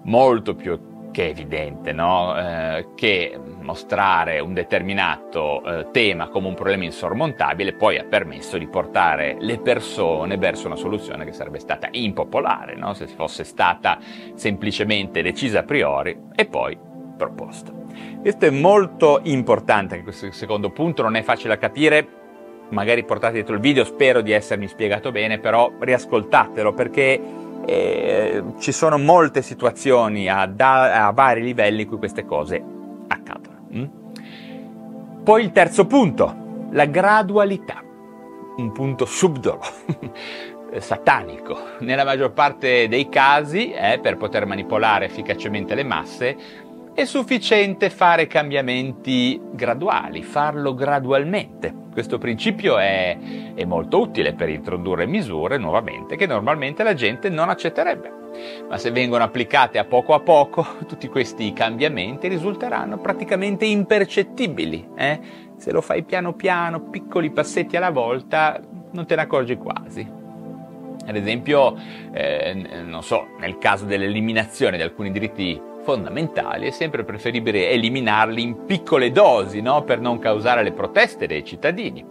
molto 0.03 0.55
più 0.55 1.09
che 1.11 1.29
evidente 1.29 1.91
no? 1.95 2.39
eh, 2.39 2.89
che 2.95 3.41
mostrare 3.63 4.41
un 4.41 4.53
determinato 4.53 5.65
eh, 5.65 5.87
tema 5.91 6.29
come 6.29 6.49
un 6.49 6.55
problema 6.55 6.85
insormontabile 6.85 7.73
poi 7.73 7.97
ha 7.97 8.05
permesso 8.05 8.59
di 8.59 8.69
portare 8.69 9.39
le 9.41 9.59
persone 9.59 10.37
verso 10.37 10.67
una 10.67 10.77
soluzione 10.77 11.25
che 11.25 11.33
sarebbe 11.33 11.61
stata 11.61 11.89
impopolare 11.93 12.77
no? 12.77 12.93
se 12.93 13.07
fosse 13.07 13.45
stata 13.45 13.99
semplicemente 14.35 15.23
decisa 15.23 15.61
a 15.61 15.65
priori 15.65 16.15
e 16.35 16.45
poi 16.45 16.79
proposta. 17.17 17.73
Questo 18.21 18.45
è 18.45 18.51
molto 18.51 19.21
importante, 19.23 20.03
questo 20.03 20.31
secondo 20.31 20.69
punto 20.69 21.01
non 21.01 21.17
è 21.17 21.23
facile 21.23 21.55
da 21.55 21.59
capire 21.59 22.24
magari 22.71 23.05
portate 23.05 23.35
dietro 23.35 23.55
il 23.55 23.61
video, 23.61 23.85
spero 23.85 24.21
di 24.21 24.33
essermi 24.33 24.69
spiegato 24.69 25.13
bene, 25.13 25.39
però 25.39 25.73
riascoltatelo 25.79 26.73
perché 26.73 27.21
eh, 27.67 28.43
ci 28.59 28.73
sono 28.73 28.99
molte 28.99 29.43
situazioni 29.43 30.29
a, 30.29 30.47
da, 30.47 31.07
a, 31.07 31.13
vari 31.13 31.43
livelli 31.43 31.83
in 31.83 31.89
cui 31.89 31.99
queste 31.99 32.25
cose 32.25 32.63
accadono. 33.09 33.67
Mm? 33.75 35.23
Poi 35.23 35.43
il 35.43 35.53
terzo 35.53 35.87
punto, 35.87 36.67
la 36.71 36.85
gradualità, 36.87 37.83
un 38.57 38.73
punto 38.73 39.05
subdolo. 39.05 39.61
satanico. 40.79 41.57
Nella 41.81 42.05
maggior 42.05 42.33
parte 42.33 42.89
dei 42.89 43.09
casi, 43.09 43.71
eh, 43.71 43.99
per 44.01 44.17
poter 44.17 44.47
manipolare 44.47 45.05
efficacemente 45.05 45.75
le 45.75 45.85
masse, 45.85 46.37
è 46.95 47.05
sufficiente 47.07 47.91
fare 47.91 48.29
cambiamenti 48.29 49.41
graduali, 49.53 50.23
farlo 50.23 50.75
gradualmente. 50.75 51.75
Questo 51.91 52.19
principio 52.19 52.79
è, 52.79 53.19
è, 53.55 53.65
molto 53.65 53.99
utile 54.01 54.33
per 54.33 54.49
introdurre 54.49 55.05
misure 55.05 55.59
nuovamente 55.59 56.15
che 56.15 56.27
normalmente 56.27 56.85
la 56.85 56.95
gente 56.95 57.29
non 57.29 57.49
accetterebbe. 57.49 58.23
Ma 58.69 58.79
se 58.79 58.93
vengono 58.93 59.25
applicate 59.25 59.79
a 59.79 59.85
poco 59.85 60.15
a 60.15 60.21
poco, 60.21 60.65
tutti 60.87 61.09
questi 61.09 61.53
cambiamenti 61.53 62.29
risulteranno 62.29 62.99
praticamente 62.99 63.65
impercettibili. 63.65 64.91
Eh? 64.97 65.21
Se 65.57 65.73
lo 65.73 65.81
fai 65.81 66.05
piano 66.05 66.35
piano, 66.35 66.91
piccoli 66.91 67.31
passetti 67.31 67.77
alla 67.77 67.91
volta, 67.91 68.61
non 68.93 69.05
te 69.05 69.17
ne 69.17 69.23
accorgi 69.23 69.57
quasi. 69.57 70.09
Ad 71.07 71.17
esempio, 71.17 71.77
eh, 72.13 72.83
non 72.85 73.03
so, 73.03 73.27
nel 73.41 73.59
caso 73.59 73.85
dell'eliminazione 73.85 74.77
di 74.77 74.83
alcuni 74.83 75.11
diritti 75.11 75.73
fondamentali, 75.85 76.67
è 76.67 76.71
sempre 76.71 77.05
preferibile 77.05 77.71
eliminarli 77.71 78.43
in 78.43 78.65
piccole 78.65 79.13
dosi 79.13 79.61
no? 79.61 79.85
per 79.85 80.01
non 80.01 80.19
causare 80.19 80.63
le 80.63 80.73
proteste 80.73 81.27
dei 81.27 81.45
cittadini. 81.45 82.05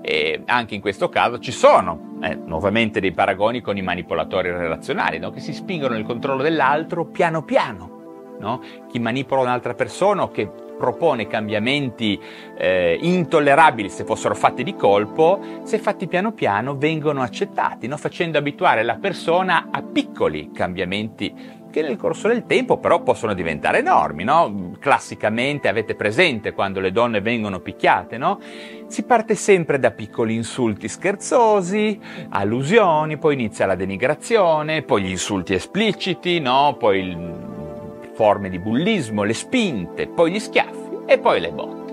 E 0.00 0.42
anche 0.46 0.74
in 0.74 0.80
questo 0.80 1.08
caso 1.08 1.38
ci 1.38 1.52
sono 1.52 2.16
eh, 2.22 2.34
nuovamente 2.34 2.98
dei 2.98 3.12
paragoni 3.12 3.60
con 3.60 3.76
i 3.76 3.82
manipolatori 3.82 4.50
relazionali 4.50 5.18
no? 5.18 5.30
che 5.30 5.40
si 5.40 5.52
spingono 5.52 5.94
nel 5.94 6.04
controllo 6.04 6.42
dell'altro 6.42 7.04
piano 7.04 7.44
piano. 7.44 8.36
No? 8.40 8.60
Chi 8.88 8.98
manipola 8.98 9.42
un'altra 9.42 9.74
persona 9.74 10.22
o 10.22 10.30
che 10.30 10.48
propone 10.78 11.26
cambiamenti 11.26 12.18
eh, 12.56 12.96
intollerabili 13.00 13.90
se 13.90 14.04
fossero 14.04 14.34
fatti 14.34 14.62
di 14.62 14.74
colpo, 14.74 15.40
se 15.64 15.78
fatti 15.78 16.06
piano 16.06 16.32
piano 16.32 16.76
vengono 16.76 17.20
accettati, 17.20 17.88
facendo 17.88 18.38
abituare 18.38 18.84
la 18.84 18.94
persona 18.94 19.68
a 19.70 19.82
piccoli 19.82 20.50
cambiamenti 20.52 21.56
che 21.70 21.82
nel 21.82 21.96
corso 21.96 22.28
del 22.28 22.46
tempo 22.46 22.78
però 22.78 23.02
possono 23.02 23.34
diventare 23.34 23.78
enormi, 23.78 24.24
no? 24.24 24.72
Classicamente 24.78 25.68
avete 25.68 25.94
presente 25.94 26.52
quando 26.52 26.80
le 26.80 26.92
donne 26.92 27.20
vengono 27.20 27.60
picchiate, 27.60 28.18
no? 28.18 28.40
Si 28.86 29.02
parte 29.04 29.34
sempre 29.34 29.78
da 29.78 29.90
piccoli 29.90 30.34
insulti 30.34 30.88
scherzosi, 30.88 32.00
allusioni, 32.30 33.18
poi 33.18 33.34
inizia 33.34 33.66
la 33.66 33.74
denigrazione, 33.74 34.82
poi 34.82 35.02
gli 35.02 35.10
insulti 35.10 35.54
espliciti, 35.54 36.40
no? 36.40 36.76
Poi 36.78 36.98
il, 37.00 37.56
forme 38.18 38.48
di 38.48 38.58
bullismo, 38.58 39.22
le 39.22 39.32
spinte, 39.32 40.08
poi 40.08 40.32
gli 40.32 40.40
schiaffi 40.40 41.04
e 41.06 41.20
poi 41.20 41.38
le 41.38 41.52
botte. 41.52 41.92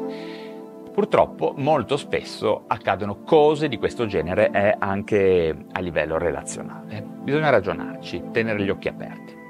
Purtroppo 0.92 1.54
molto 1.56 1.98
spesso 1.98 2.64
accadono 2.66 3.22
cose 3.24 3.68
di 3.68 3.78
questo 3.78 4.08
genere 4.08 4.50
eh, 4.50 4.76
anche 4.80 5.56
a 5.72 5.80
livello 5.82 6.18
relazionale. 6.18 7.06
Bisogna 7.22 7.52
ragionarci, 7.52 8.24
tenere 8.32 8.64
gli 8.64 8.72
occhi 8.72 8.88
aperti. 8.88 9.45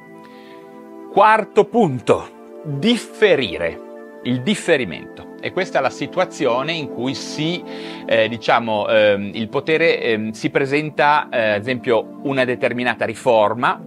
Quarto 1.15 1.63
punto, 1.63 2.61
differire, 2.65 4.19
il 4.23 4.41
differimento. 4.41 5.35
E 5.39 5.53
questa 5.53 5.79
è 5.79 5.81
la 5.81 5.89
situazione 5.89 6.73
in 6.73 6.89
cui 6.89 7.15
si, 7.15 7.63
eh, 8.05 8.27
diciamo, 8.27 8.85
eh, 8.89 9.31
il 9.31 9.47
potere 9.47 10.01
eh, 10.01 10.29
si 10.33 10.49
presenta, 10.49 11.29
eh, 11.31 11.51
ad 11.51 11.61
esempio, 11.61 12.19
una 12.23 12.43
determinata 12.43 13.05
riforma, 13.05 13.81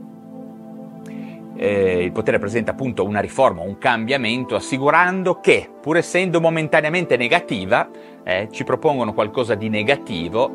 eh, 1.54 2.02
il 2.02 2.12
potere 2.12 2.38
presenta 2.38 2.70
appunto 2.70 3.04
una 3.04 3.20
riforma, 3.20 3.60
un 3.60 3.76
cambiamento, 3.76 4.54
assicurando 4.54 5.38
che, 5.38 5.68
pur 5.82 5.98
essendo 5.98 6.40
momentaneamente 6.40 7.18
negativa, 7.18 7.90
eh, 8.24 8.48
ci 8.50 8.64
propongono 8.64 9.12
qualcosa 9.12 9.54
di 9.54 9.68
negativo, 9.68 10.50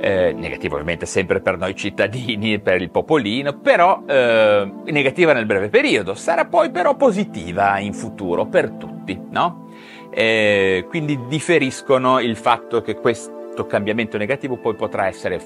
eh, 0.00 0.32
negativa 0.32 0.74
ovviamente 0.74 1.06
sempre 1.06 1.40
per 1.40 1.58
noi 1.58 1.74
cittadini 1.74 2.54
e 2.54 2.60
per 2.60 2.80
il 2.80 2.90
popolino, 2.90 3.58
però 3.58 4.02
eh, 4.06 4.72
negativa 4.86 5.32
nel 5.32 5.46
breve 5.46 5.68
periodo, 5.68 6.14
sarà 6.14 6.46
poi 6.46 6.70
però 6.70 6.96
positiva 6.96 7.78
in 7.78 7.92
futuro 7.92 8.46
per 8.46 8.70
tutti, 8.70 9.20
no? 9.30 9.66
Eh, 10.10 10.86
quindi 10.88 11.26
differiscono 11.28 12.18
il 12.20 12.36
fatto 12.36 12.80
che 12.80 12.94
questo 12.94 13.66
cambiamento 13.66 14.16
negativo 14.16 14.56
poi 14.56 14.74
potrà 14.74 15.06
essere, 15.06 15.40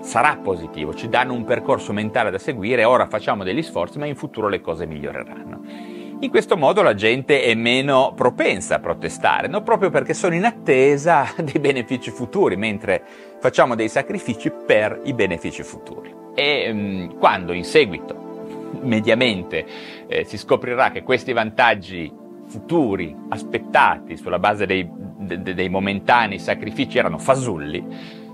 sarà 0.00 0.38
positivo, 0.42 0.94
ci 0.94 1.08
danno 1.08 1.34
un 1.34 1.44
percorso 1.44 1.92
mentale 1.92 2.30
da 2.30 2.38
seguire, 2.38 2.84
ora 2.84 3.06
facciamo 3.06 3.44
degli 3.44 3.62
sforzi, 3.62 3.98
ma 3.98 4.06
in 4.06 4.16
futuro 4.16 4.48
le 4.48 4.60
cose 4.60 4.86
miglioreranno. 4.86 5.60
In 6.22 6.30
questo 6.30 6.56
modo 6.56 6.82
la 6.82 6.94
gente 6.94 7.42
è 7.42 7.52
meno 7.54 8.12
propensa 8.14 8.76
a 8.76 8.78
protestare, 8.78 9.48
no? 9.48 9.62
proprio 9.62 9.90
perché 9.90 10.14
sono 10.14 10.36
in 10.36 10.44
attesa 10.44 11.26
dei 11.42 11.60
benefici 11.60 12.12
futuri, 12.12 12.56
mentre 12.56 13.02
facciamo 13.42 13.74
dei 13.74 13.88
sacrifici 13.88 14.52
per 14.52 15.00
i 15.02 15.12
benefici 15.14 15.64
futuri. 15.64 16.14
E 16.32 16.72
mm, 16.72 17.18
quando 17.18 17.52
in 17.52 17.64
seguito, 17.64 18.14
mediamente, 18.82 19.66
eh, 20.06 20.22
si 20.22 20.38
scoprirà 20.38 20.92
che 20.92 21.02
questi 21.02 21.32
vantaggi 21.32 22.20
futuri 22.46 23.12
aspettati 23.30 24.16
sulla 24.16 24.38
base 24.38 24.64
dei, 24.64 24.88
de, 24.88 25.42
dei 25.54 25.68
momentanei 25.68 26.38
sacrifici 26.38 26.98
erano 26.98 27.18
fasulli, 27.18 27.84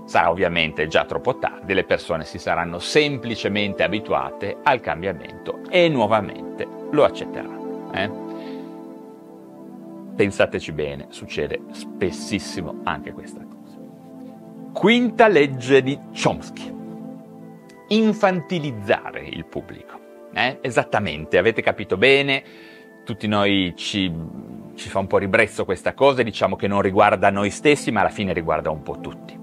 sarà 0.05 0.29
ovviamente 0.29 0.85
già 0.85 1.05
troppo 1.05 1.39
tardi, 1.39 1.73
le 1.73 1.85
persone 1.85 2.23
si 2.23 2.37
saranno 2.37 2.77
semplicemente 2.77 3.81
abituate 3.81 4.57
al 4.61 4.79
cambiamento 4.79 5.61
e 5.71 5.89
nuovamente 5.89 6.67
lo 6.91 7.03
accetteranno. 7.03 7.91
Eh? 7.93 8.11
Pensateci 10.15 10.71
bene, 10.71 11.07
succede 11.09 11.61
spessissimo 11.71 12.81
anche 12.83 13.11
questa 13.11 13.39
cosa. 13.39 13.48
Quinta 14.79 15.27
legge 15.27 15.83
di 15.83 15.99
Chomsky. 16.13 16.73
Infantilizzare 17.89 19.27
il 19.27 19.45
pubblico. 19.45 19.99
Eh? 20.33 20.59
Esattamente, 20.61 21.37
avete 21.37 21.61
capito 21.61 21.97
bene, 21.97 22.41
tutti 23.03 23.27
noi 23.27 23.73
ci, 23.75 24.09
ci 24.75 24.87
fa 24.87 24.99
un 24.99 25.07
po' 25.07 25.17
ribrezzo 25.17 25.65
questa 25.65 25.93
cosa, 25.93 26.23
diciamo 26.23 26.55
che 26.55 26.69
non 26.69 26.81
riguarda 26.81 27.29
noi 27.29 27.49
stessi, 27.49 27.91
ma 27.91 27.99
alla 27.99 28.09
fine 28.09 28.31
riguarda 28.31 28.69
un 28.69 28.81
po' 28.81 29.01
tutti. 29.01 29.38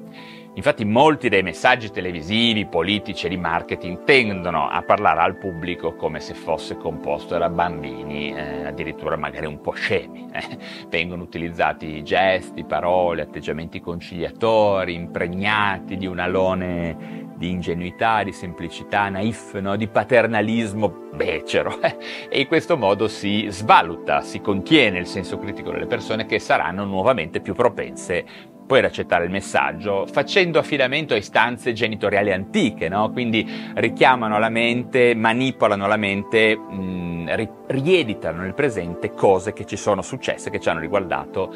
Infatti 0.57 0.87
molti 0.87 1.29
dei 1.29 1.42
messaggi 1.42 1.90
televisivi, 1.90 2.64
politici 2.64 3.27
e 3.27 3.29
di 3.29 3.37
marketing 3.37 4.05
tendono 4.05 4.69
a 4.69 4.81
parlare 4.81 5.21
al 5.21 5.37
pubblico 5.37 5.95
come 5.95 6.19
se 6.19 6.33
fosse 6.33 6.79
composto 6.79 7.37
da 7.37 7.51
bambini, 7.51 8.35
eh, 8.35 8.64
addirittura 8.64 9.16
magari 9.16 9.45
un 9.45 9.61
po' 9.61 9.73
scemi. 9.73 10.27
Eh. 10.33 10.59
Vengono 10.88 11.23
utilizzati 11.23 12.03
gesti, 12.03 12.64
parole, 12.64 13.21
atteggiamenti 13.21 13.81
conciliatori, 13.81 14.95
impregnati 14.95 15.99
di 15.99 16.07
un 16.07 16.21
alone 16.21 17.25
di 17.37 17.51
ingenuità, 17.51 18.23
di 18.23 18.33
semplicità, 18.33 19.11
naif, 19.11 19.59
no? 19.59 19.77
di 19.77 19.88
paternalismo 19.88 20.88
becero. 21.12 21.79
Eh. 21.83 21.97
E 22.31 22.40
in 22.40 22.47
questo 22.47 22.79
modo 22.79 23.09
si 23.09 23.47
svaluta, 23.51 24.23
si 24.23 24.40
contiene 24.40 24.99
il 25.01 25.07
senso 25.07 25.38
critico 25.38 25.71
delle 25.71 25.87
persone 25.87 26.25
che 26.25 26.38
saranno 26.38 26.87
nuovamente 26.87 27.40
più 27.40 27.53
propense 27.53 28.55
poi 28.66 28.81
accettare 28.85 29.24
il 29.24 29.31
messaggio, 29.31 30.07
facendo 30.07 30.59
affidamento 30.59 31.14
a 31.14 31.16
istanze 31.16 31.72
genitoriali 31.72 32.33
antiche, 32.33 32.88
no? 32.88 33.11
quindi 33.11 33.48
richiamano 33.74 34.38
la 34.38 34.48
mente, 34.48 35.14
manipolano 35.14 35.87
la 35.87 35.96
mente, 35.96 36.57
mh, 36.57 37.35
ri- 37.37 37.48
rieditano 37.68 38.42
nel 38.42 38.55
presente 38.55 39.12
cose 39.12 39.52
che 39.52 39.64
ci 39.64 39.76
sono 39.76 40.02
successe, 40.02 40.50
che 40.50 40.59
ci 40.59 40.68
hanno 40.68 40.81
riguardato 40.81 41.55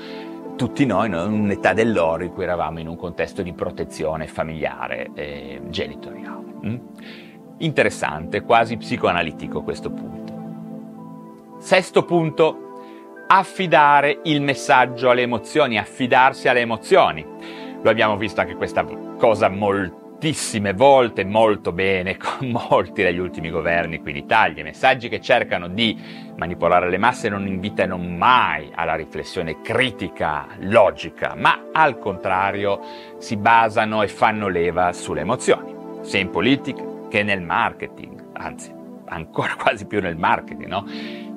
tutti 0.56 0.86
noi 0.86 1.08
no? 1.08 1.24
in 1.24 1.32
un'età 1.32 1.72
dell'oro 1.72 2.22
in 2.22 2.32
cui 2.32 2.44
eravamo 2.44 2.78
in 2.78 2.86
un 2.86 2.96
contesto 2.96 3.42
di 3.42 3.52
protezione 3.52 4.26
familiare 4.26 5.10
e 5.14 5.60
genitoriale. 5.68 6.44
Mm? 6.64 6.76
Interessante, 7.58 8.42
quasi 8.42 8.76
psicoanalitico 8.76 9.62
questo 9.62 9.90
punto. 9.90 10.18
Sesto 11.58 12.04
punto, 12.04 12.69
affidare 13.32 14.18
il 14.24 14.42
messaggio 14.42 15.08
alle 15.08 15.22
emozioni, 15.22 15.78
affidarsi 15.78 16.48
alle 16.48 16.60
emozioni. 16.60 17.24
Lo 17.80 17.88
abbiamo 17.88 18.16
visto 18.16 18.40
anche 18.40 18.56
questa 18.56 18.84
cosa 19.18 19.48
moltissime 19.48 20.72
volte, 20.72 21.24
molto 21.24 21.70
bene, 21.70 22.16
con 22.18 22.48
molti 22.48 23.04
degli 23.04 23.18
ultimi 23.18 23.50
governi 23.50 24.00
qui 24.00 24.10
in 24.10 24.16
Italia. 24.16 24.64
Messaggi 24.64 25.08
che 25.08 25.20
cercano 25.20 25.68
di 25.68 25.96
manipolare 26.36 26.90
le 26.90 26.98
masse 26.98 27.28
non 27.28 27.46
invitano 27.46 27.96
mai 27.98 28.68
alla 28.74 28.96
riflessione 28.96 29.60
critica, 29.60 30.48
logica, 30.58 31.34
ma 31.36 31.68
al 31.72 32.00
contrario 32.00 32.80
si 33.18 33.36
basano 33.36 34.02
e 34.02 34.08
fanno 34.08 34.48
leva 34.48 34.92
sulle 34.92 35.20
emozioni, 35.20 35.72
sia 36.00 36.18
in 36.18 36.30
politica 36.30 36.82
che 37.08 37.22
nel 37.22 37.42
marketing, 37.42 38.30
anzi 38.32 38.78
ancora 39.10 39.54
quasi 39.58 39.86
più 39.86 40.00
nel 40.00 40.16
marketing, 40.16 40.66
no? 40.66 40.84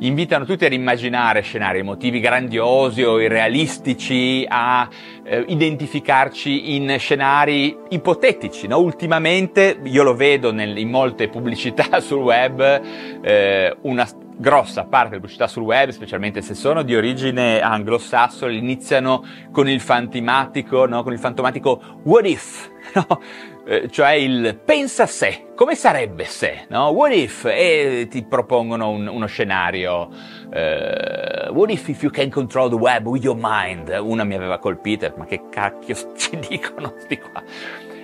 Invitano 0.07 0.45
tutti 0.45 0.65
ad 0.65 0.73
immaginare 0.73 1.41
scenari 1.41 1.79
emotivi 1.79 2.19
grandiosi 2.19 3.03
o 3.03 3.21
irrealistici, 3.21 4.45
a 4.47 4.87
eh, 5.23 5.45
identificarci 5.47 6.75
in 6.75 6.95
scenari 6.97 7.77
ipotetici. 7.89 8.67
No? 8.67 8.79
Ultimamente, 8.79 9.79
io 9.83 10.03
lo 10.03 10.15
vedo 10.15 10.51
nel, 10.51 10.77
in 10.77 10.89
molte 10.89 11.29
pubblicità 11.29 11.99
sul 12.01 12.19
web, 12.19 12.81
eh, 13.21 13.75
una 13.81 14.07
grossa 14.35 14.83
parte 14.83 15.09
delle 15.09 15.21
pubblicità 15.21 15.47
sul 15.47 15.63
web, 15.63 15.89
specialmente 15.89 16.41
se 16.41 16.53
sono 16.53 16.81
di 16.81 16.95
origine 16.95 17.61
anglosassone, 17.61 18.53
iniziano 18.53 19.23
con 19.51 19.69
il 19.69 19.79
fantomatico, 19.79 20.85
no? 20.85 21.03
con 21.03 21.13
il 21.13 21.19
fantomatico 21.19 21.99
what 22.03 22.25
if, 22.25 22.71
no? 22.95 23.21
eh, 23.65 23.89
cioè 23.89 24.11
il 24.11 24.59
pensa 24.63 25.05
se, 25.05 25.47
come 25.55 25.75
sarebbe 25.75 26.25
se, 26.25 26.65
no? 26.69 26.87
What 26.89 27.13
if? 27.13 27.45
E 27.45 28.07
ti 28.09 28.23
propongono 28.23 28.89
un, 28.89 29.07
uno 29.07 29.25
scenario, 29.25 30.09
eh, 30.51 31.49
what 31.51 31.69
if 31.69 31.87
if 31.87 32.01
you 32.01 32.11
can 32.11 32.29
control 32.29 32.69
the 32.69 32.75
web 32.75 33.07
with 33.07 33.23
your 33.23 33.37
mind? 33.39 33.89
Una 33.89 34.23
mi 34.23 34.35
aveva 34.35 34.57
colpito, 34.57 35.11
ma 35.15 35.25
che 35.25 35.43
cacchio 35.49 35.95
ci 36.15 36.37
dicono 36.47 36.93
sti 36.97 37.17
qua? 37.17 37.43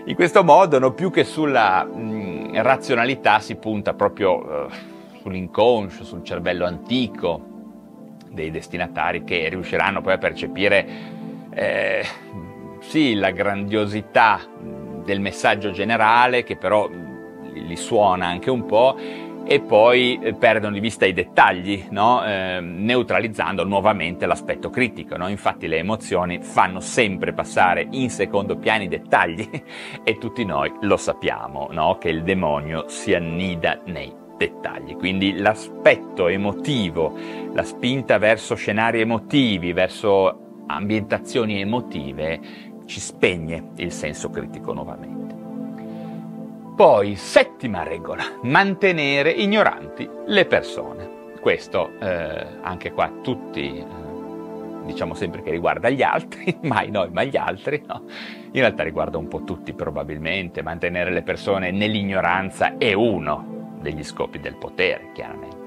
In 0.06 0.16
questo 0.16 0.44
modo, 0.44 0.80
no, 0.80 0.94
più 0.94 1.12
che 1.12 1.24
sulla 1.24 1.84
mh, 1.84 2.62
razionalità, 2.62 3.40
si 3.40 3.56
punta 3.56 3.94
proprio 3.94 4.38
uh, 4.38 4.70
sull'inconscio, 5.22 6.04
sul 6.04 6.24
cervello 6.24 6.66
antico 6.66 7.46
dei 8.32 8.50
destinatari 8.50 9.24
che 9.24 9.50
riusciranno 9.50 10.02
poi 10.02 10.14
a 10.14 10.18
percepire 10.18 10.88
eh, 11.52 12.06
sì, 12.80 13.14
la 13.16 13.32
grandiosità 13.32 14.42
del 15.04 15.20
messaggio 15.20 15.72
generale 15.72 16.44
che 16.44 16.56
però 16.56 16.90
li 16.90 17.76
suona 17.76 18.28
anche 18.28 18.50
un 18.50 18.66
po' 18.66 18.96
e 19.52 19.62
poi 19.62 20.20
eh, 20.22 20.36
perdono 20.36 20.74
di 20.74 20.80
vista 20.80 21.08
i 21.08 21.14
dettagli, 21.14 21.88
no? 21.90 22.24
eh, 22.24 22.60
neutralizzando 22.62 23.64
nuovamente 23.64 24.28
l'aspetto 24.28 24.70
critico. 24.70 25.18
No? 25.18 25.28
Infatti 25.28 25.68
le 25.68 25.78
emozioni 25.78 26.40
fanno 26.44 26.80
sempre 26.80 27.34
passare 27.34 27.88
in 27.90 28.12
secondo 28.12 28.58
piano 28.58 28.84
i 28.84 28.88
dettagli 28.88 29.50
e 30.04 30.18
tutti 30.20 30.46
noi 30.46 30.72
lo 30.82 30.98
sappiamo, 30.98 31.70
no? 31.72 31.98
che 31.98 32.10
il 32.10 32.22
demonio 32.22 32.88
si 32.90 33.16
annida 33.16 33.82
nei 33.86 34.14
dettagli. 34.38 34.96
Quindi 34.96 35.38
l'aspetto 35.38 36.28
emotivo, 36.28 37.18
la 37.52 37.64
spinta 37.64 38.20
verso 38.20 38.54
scenari 38.54 39.02
emotivi, 39.02 39.74
verso 39.74 40.49
ambientazioni 40.76 41.60
emotive, 41.60 42.40
ci 42.86 43.00
spegne 43.00 43.72
il 43.76 43.92
senso 43.92 44.30
critico 44.30 44.74
nuovamente. 44.74 45.36
Poi, 46.76 47.16
settima 47.16 47.84
regola, 47.84 48.24
mantenere 48.44 49.32
ignoranti 49.32 50.10
le 50.28 50.46
persone. 50.46 51.18
Questo 51.42 51.92
eh, 52.00 52.48
anche 52.62 52.92
qua 52.92 53.12
tutti 53.22 53.78
eh, 53.78 53.86
diciamo 54.86 55.14
sempre 55.14 55.42
che 55.42 55.52
riguarda 55.52 55.90
gli 55.90 56.02
altri, 56.02 56.58
mai 56.64 56.90
noi 56.90 57.10
ma 57.12 57.24
gli 57.24 57.38
altri, 57.38 57.84
no? 57.86 58.04
In 58.52 58.62
realtà 58.62 58.84
riguarda 58.84 59.18
un 59.18 59.28
po' 59.28 59.44
tutti 59.44 59.74
probabilmente, 59.74 60.62
mantenere 60.62 61.12
le 61.12 61.22
persone 61.22 61.72
nell'ignoranza 61.72 62.78
è 62.78 62.94
uno 62.94 63.78
degli 63.82 64.04
scopi 64.04 64.40
del 64.40 64.56
potere, 64.56 65.12
chiaramente. 65.14 65.58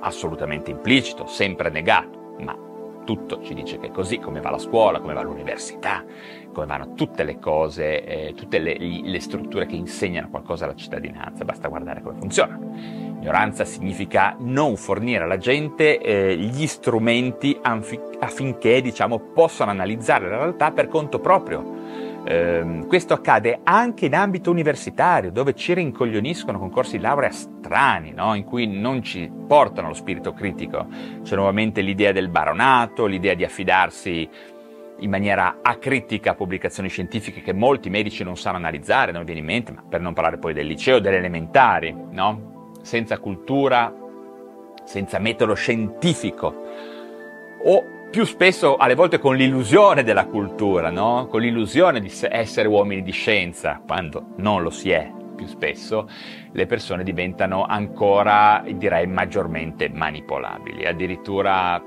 Assolutamente 0.00 0.70
implicito, 0.70 1.26
sempre 1.26 1.70
negato, 1.70 2.36
ma 2.40 2.70
tutto 3.04 3.42
ci 3.42 3.54
dice 3.54 3.78
che 3.78 3.88
è 3.88 3.90
così, 3.90 4.18
come 4.18 4.40
va 4.40 4.50
la 4.50 4.58
scuola, 4.58 5.00
come 5.00 5.14
va 5.14 5.22
l'università, 5.22 6.04
come 6.52 6.66
vanno 6.66 6.94
tutte 6.94 7.24
le 7.24 7.38
cose, 7.38 8.04
eh, 8.04 8.34
tutte 8.34 8.58
le, 8.58 8.76
le, 8.78 9.20
strutture 9.20 9.66
che 9.66 9.76
insegnano 9.76 10.28
qualcosa 10.28 10.64
alla 10.64 10.74
cittadinanza, 10.74 11.44
basta 11.44 11.68
guardare 11.68 12.02
come 12.02 12.18
funzionano. 12.18 13.10
Ignoranza 13.20 13.64
significa 13.64 14.34
non 14.40 14.76
fornire 14.76 15.22
alla 15.22 15.38
gente 15.38 16.00
eh, 16.00 16.36
gli 16.36 16.66
strumenti 16.66 17.56
affinché 17.62 18.80
diciamo, 18.80 19.18
possano 19.32 19.70
analizzare 19.70 20.28
la 20.28 20.38
realtà 20.38 20.72
per 20.72 20.88
conto 20.88 21.20
proprio 21.20 21.81
eh, 22.24 22.84
questo 22.86 23.14
accade 23.14 23.60
anche 23.64 24.06
in 24.06 24.14
ambito 24.14 24.50
universitario, 24.50 25.30
dove 25.30 25.54
ci 25.54 25.74
rincoglioniscono 25.74 26.58
con 26.58 26.70
corsi 26.70 26.96
di 26.96 27.02
laurea 27.02 27.30
strani, 27.30 28.12
no? 28.12 28.34
in 28.34 28.44
cui 28.44 28.66
non 28.66 29.02
ci 29.02 29.30
portano 29.46 29.88
lo 29.88 29.94
spirito 29.94 30.32
critico. 30.32 30.86
C'è 31.22 31.34
nuovamente 31.34 31.80
l'idea 31.80 32.12
del 32.12 32.28
baronato, 32.28 33.06
l'idea 33.06 33.34
di 33.34 33.44
affidarsi 33.44 34.28
in 34.98 35.10
maniera 35.10 35.58
acritica 35.62 36.30
a 36.30 36.34
pubblicazioni 36.34 36.88
scientifiche 36.88 37.42
che 37.42 37.52
molti 37.52 37.90
medici 37.90 38.22
non 38.22 38.36
sanno 38.36 38.56
analizzare, 38.56 39.10
non 39.10 39.24
viene 39.24 39.40
in 39.40 39.46
mente, 39.46 39.72
ma 39.72 39.82
per 39.88 40.00
non 40.00 40.12
parlare 40.12 40.38
poi 40.38 40.52
del 40.52 40.66
liceo, 40.66 41.00
delle 41.00 41.16
elementari, 41.16 41.92
no? 42.10 42.70
senza 42.82 43.18
cultura, 43.18 43.92
senza 44.84 45.18
metodo 45.18 45.54
scientifico 45.54 46.54
o 47.64 47.84
più 48.12 48.26
spesso 48.26 48.76
alle 48.76 48.94
volte 48.94 49.18
con 49.18 49.36
l'illusione 49.36 50.02
della 50.02 50.26
cultura, 50.26 50.90
no? 50.90 51.28
con 51.30 51.40
l'illusione 51.40 51.98
di 51.98 52.12
essere 52.28 52.68
uomini 52.68 53.02
di 53.02 53.10
scienza, 53.10 53.80
quando 53.86 54.34
non 54.36 54.62
lo 54.62 54.68
si 54.68 54.90
è 54.90 55.10
più 55.34 55.46
spesso, 55.46 56.06
le 56.52 56.66
persone 56.66 57.04
diventano 57.04 57.64
ancora, 57.64 58.62
direi, 58.70 59.06
maggiormente 59.06 59.88
manipolabili, 59.88 60.84
addirittura 60.84 61.82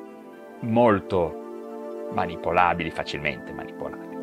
molto 0.62 2.08
manipolabili, 2.12 2.90
facilmente 2.90 3.54
manipolabili. 3.54 4.16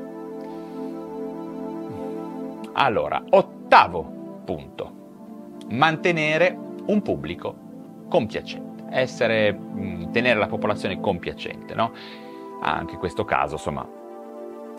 Allora, 2.72 3.22
ottavo 3.30 4.40
punto, 4.44 4.92
mantenere 5.68 6.58
un 6.86 7.00
pubblico 7.00 7.54
compiacente 8.08 8.71
essere, 8.92 9.52
mm, 9.52 10.12
tenere 10.12 10.38
la 10.38 10.46
popolazione 10.46 11.00
compiacente, 11.00 11.74
no? 11.74 11.92
Anche 12.60 12.96
questo 12.96 13.24
caso, 13.24 13.54
insomma, 13.54 13.86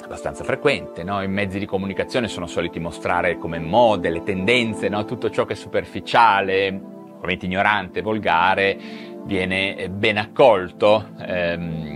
abbastanza 0.03 0.43
frequente, 0.43 1.03
no? 1.03 1.21
I 1.21 1.27
mezzi 1.27 1.59
di 1.59 1.65
comunicazione 1.65 2.27
sono 2.27 2.47
soliti 2.47 2.79
mostrare 2.79 3.37
come 3.37 3.59
mode, 3.59 4.09
le 4.09 4.23
tendenze, 4.23 4.89
no? 4.89 5.05
Tutto 5.05 5.29
ciò 5.29 5.45
che 5.45 5.53
è 5.53 5.55
superficiale, 5.55 6.67
ovviamente 7.15 7.45
ignorante, 7.45 8.01
volgare, 8.01 8.77
viene 9.25 9.89
ben 9.89 10.17
accolto. 10.17 11.09
Ehm, 11.19 11.92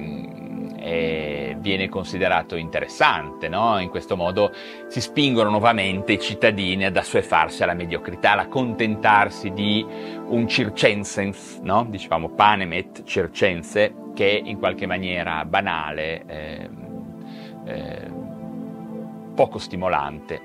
e 0.87 1.57
viene 1.59 1.89
considerato 1.89 2.55
interessante, 2.55 3.49
no? 3.49 3.77
In 3.79 3.89
questo 3.89 4.15
modo 4.15 4.53
si 4.87 5.01
spingono 5.01 5.49
nuovamente 5.49 6.13
i 6.13 6.19
cittadini 6.19 6.85
ad 6.85 6.95
assuefarsi 6.95 7.61
alla 7.61 7.73
mediocrità, 7.73 8.31
ad 8.31 8.39
accontentarsi 8.39 9.51
di 9.51 9.85
un 10.27 10.47
circensens, 10.47 11.59
no? 11.61 11.85
Dicevamo 11.89 12.29
panemet 12.29 13.03
circense, 13.03 13.93
che 14.15 14.41
in 14.41 14.57
qualche 14.59 14.85
maniera 14.85 15.43
banale, 15.43 16.23
eh, 16.25 16.69
eh, 17.65 18.11
poco 19.35 19.57
stimolante, 19.59 20.39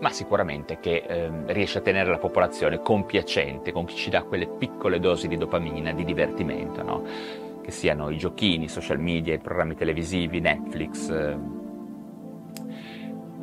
ma 0.00 0.10
sicuramente 0.10 0.78
che 0.80 1.04
eh, 1.06 1.30
riesce 1.46 1.78
a 1.78 1.80
tenere 1.80 2.10
la 2.10 2.18
popolazione 2.18 2.80
compiacente, 2.80 3.70
con 3.70 3.84
chi 3.84 3.94
ci 3.94 4.10
dà 4.10 4.24
quelle 4.24 4.48
piccole 4.48 4.98
dosi 4.98 5.28
di 5.28 5.36
dopamina, 5.36 5.92
di 5.92 6.04
divertimento, 6.04 6.82
no? 6.82 7.44
Che 7.66 7.72
siano 7.72 8.10
i 8.10 8.16
giochini, 8.16 8.66
i 8.66 8.68
social 8.68 9.00
media, 9.00 9.34
i 9.34 9.40
programmi 9.40 9.74
televisivi, 9.74 10.38
Netflix. 10.38 11.10
Eh. 11.10 11.36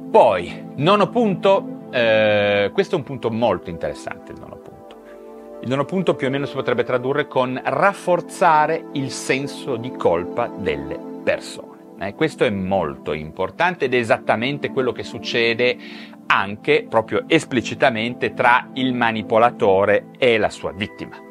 Poi, 0.10 0.64
nono 0.76 1.10
punto, 1.10 1.90
eh, 1.92 2.72
questo 2.74 2.96
è 2.96 2.98
un 2.98 3.04
punto 3.04 3.30
molto 3.30 3.70
interessante, 3.70 4.32
il 4.32 4.40
nono 4.40 4.56
punto. 4.56 5.02
Il 5.62 5.68
nono 5.68 5.84
punto 5.84 6.16
più 6.16 6.28
o 6.28 6.30
meno 6.30 6.46
si 6.46 6.54
potrebbe 6.54 6.86
tradurre 6.86 7.28
con 7.28 7.60
rafforzare 7.62 8.86
il 8.94 9.12
senso 9.12 9.76
di 9.76 9.92
colpa 9.92 10.48
delle 10.48 10.98
persone. 11.22 11.98
Eh, 12.00 12.16
questo 12.16 12.46
è 12.46 12.50
molto 12.50 13.12
importante 13.12 13.86
ed 13.86 13.94
è 13.94 13.98
esattamente 13.98 14.72
quello 14.72 14.94
che 14.94 15.04
succede 15.04 15.78
anche 16.28 16.86
proprio 16.90 17.26
esplicitamente 17.28 18.34
tra 18.34 18.70
il 18.74 18.94
manipolatore 18.94 20.12
e 20.18 20.38
la 20.38 20.50
sua 20.50 20.72
vittima. 20.72 21.23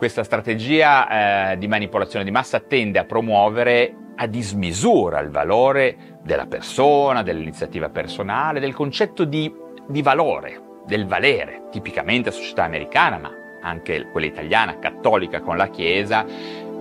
Questa 0.00 0.24
strategia 0.24 1.50
eh, 1.50 1.58
di 1.58 1.68
manipolazione 1.68 2.24
di 2.24 2.30
massa 2.30 2.58
tende 2.60 2.98
a 2.98 3.04
promuovere 3.04 3.94
a 4.16 4.26
dismisura 4.26 5.20
il 5.20 5.28
valore 5.28 6.18
della 6.22 6.46
persona, 6.46 7.22
dell'iniziativa 7.22 7.90
personale, 7.90 8.60
del 8.60 8.72
concetto 8.72 9.24
di, 9.24 9.54
di 9.86 10.00
valore, 10.00 10.58
del 10.86 11.04
valere, 11.04 11.64
tipicamente 11.70 12.30
società 12.30 12.64
americana, 12.64 13.18
ma 13.18 13.30
anche 13.60 14.08
quella 14.10 14.26
italiana, 14.26 14.78
cattolica 14.78 15.42
con 15.42 15.58
la 15.58 15.68
Chiesa, 15.68 16.24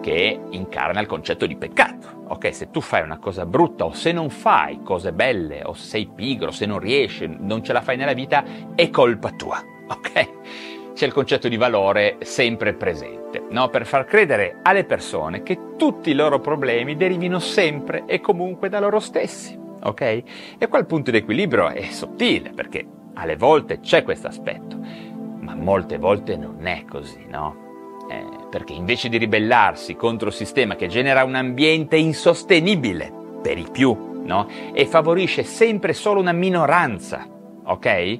che 0.01 0.39
incarna 0.51 1.01
il 1.01 1.07
concetto 1.07 1.45
di 1.45 1.57
peccato. 1.57 2.23
Ok, 2.29 2.55
se 2.55 2.69
tu 2.69 2.79
fai 2.79 3.01
una 3.01 3.19
cosa 3.19 3.45
brutta 3.45 3.83
o 3.83 3.91
se 3.91 4.13
non 4.13 4.29
fai 4.29 4.81
cose 4.81 5.11
belle 5.11 5.63
o 5.65 5.73
sei 5.73 6.07
pigro, 6.07 6.51
se 6.51 6.65
non 6.65 6.79
riesci, 6.79 7.29
non 7.37 7.65
ce 7.65 7.73
la 7.73 7.81
fai 7.81 7.97
nella 7.97 8.13
vita, 8.13 8.45
è 8.75 8.89
colpa 8.89 9.31
tua. 9.31 9.61
Ok? 9.89 10.68
C'è 10.99 11.05
il 11.05 11.13
concetto 11.13 11.47
di 11.47 11.55
valore 11.55 12.17
sempre 12.23 12.73
presente, 12.73 13.41
no? 13.51 13.69
per 13.69 13.85
far 13.85 14.03
credere 14.03 14.59
alle 14.63 14.83
persone 14.83 15.43
che 15.43 15.77
tutti 15.77 16.09
i 16.09 16.13
loro 16.13 16.41
problemi 16.41 16.97
derivino 16.97 17.39
sempre 17.39 18.03
e 18.05 18.19
comunque 18.19 18.67
da 18.67 18.81
loro 18.81 18.99
stessi. 18.99 19.57
Ok? 19.81 20.01
E 20.01 20.67
qua 20.67 20.77
il 20.77 20.85
punto 20.85 21.09
di 21.09 21.15
equilibrio 21.15 21.69
è 21.69 21.83
sottile 21.83 22.49
perché 22.49 22.85
alle 23.13 23.37
volte 23.37 23.79
c'è 23.79 24.03
questo 24.03 24.27
aspetto, 24.27 24.77
ma 25.39 25.55
molte 25.55 25.97
volte 25.97 26.35
non 26.35 26.67
è 26.67 26.83
così, 26.83 27.25
no? 27.29 28.03
Eh, 28.11 28.25
perché 28.49 28.73
invece 28.73 29.07
di 29.07 29.15
ribellarsi 29.15 29.95
contro 29.95 30.27
il 30.27 30.33
sistema 30.33 30.75
che 30.75 30.87
genera 30.87 31.23
un 31.23 31.35
ambiente 31.35 31.95
insostenibile 31.95 33.09
per 33.41 33.57
i 33.57 33.67
più, 33.71 34.19
no? 34.25 34.49
E 34.73 34.85
favorisce 34.85 35.43
sempre 35.43 35.93
solo 35.93 36.19
una 36.19 36.33
minoranza, 36.33 37.25
ok? 37.63 38.19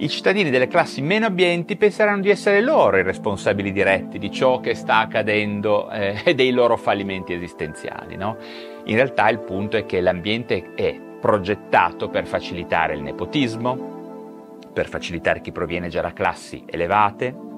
I 0.00 0.08
cittadini 0.08 0.48
delle 0.48 0.66
classi 0.66 1.02
meno 1.02 1.26
abbienti 1.26 1.76
penseranno 1.76 2.22
di 2.22 2.30
essere 2.30 2.62
loro 2.62 2.96
i 2.96 3.02
responsabili 3.02 3.70
diretti 3.70 4.18
di 4.18 4.30
ciò 4.30 4.58
che 4.60 4.74
sta 4.74 4.98
accadendo 4.98 5.90
eh, 5.90 6.20
e 6.24 6.34
dei 6.34 6.52
loro 6.52 6.76
fallimenti 6.76 7.34
esistenziali. 7.34 8.16
No? 8.16 8.36
In 8.84 8.94
realtà 8.94 9.28
il 9.28 9.40
punto 9.40 9.76
è 9.76 9.84
che 9.84 10.00
l'ambiente 10.00 10.72
è 10.74 10.98
progettato 11.20 12.08
per 12.08 12.26
facilitare 12.26 12.94
il 12.94 13.02
nepotismo, 13.02 14.58
per 14.72 14.88
facilitare 14.88 15.42
chi 15.42 15.52
proviene 15.52 15.88
già 15.88 16.00
da 16.00 16.14
classi 16.14 16.64
elevate, 16.64 17.48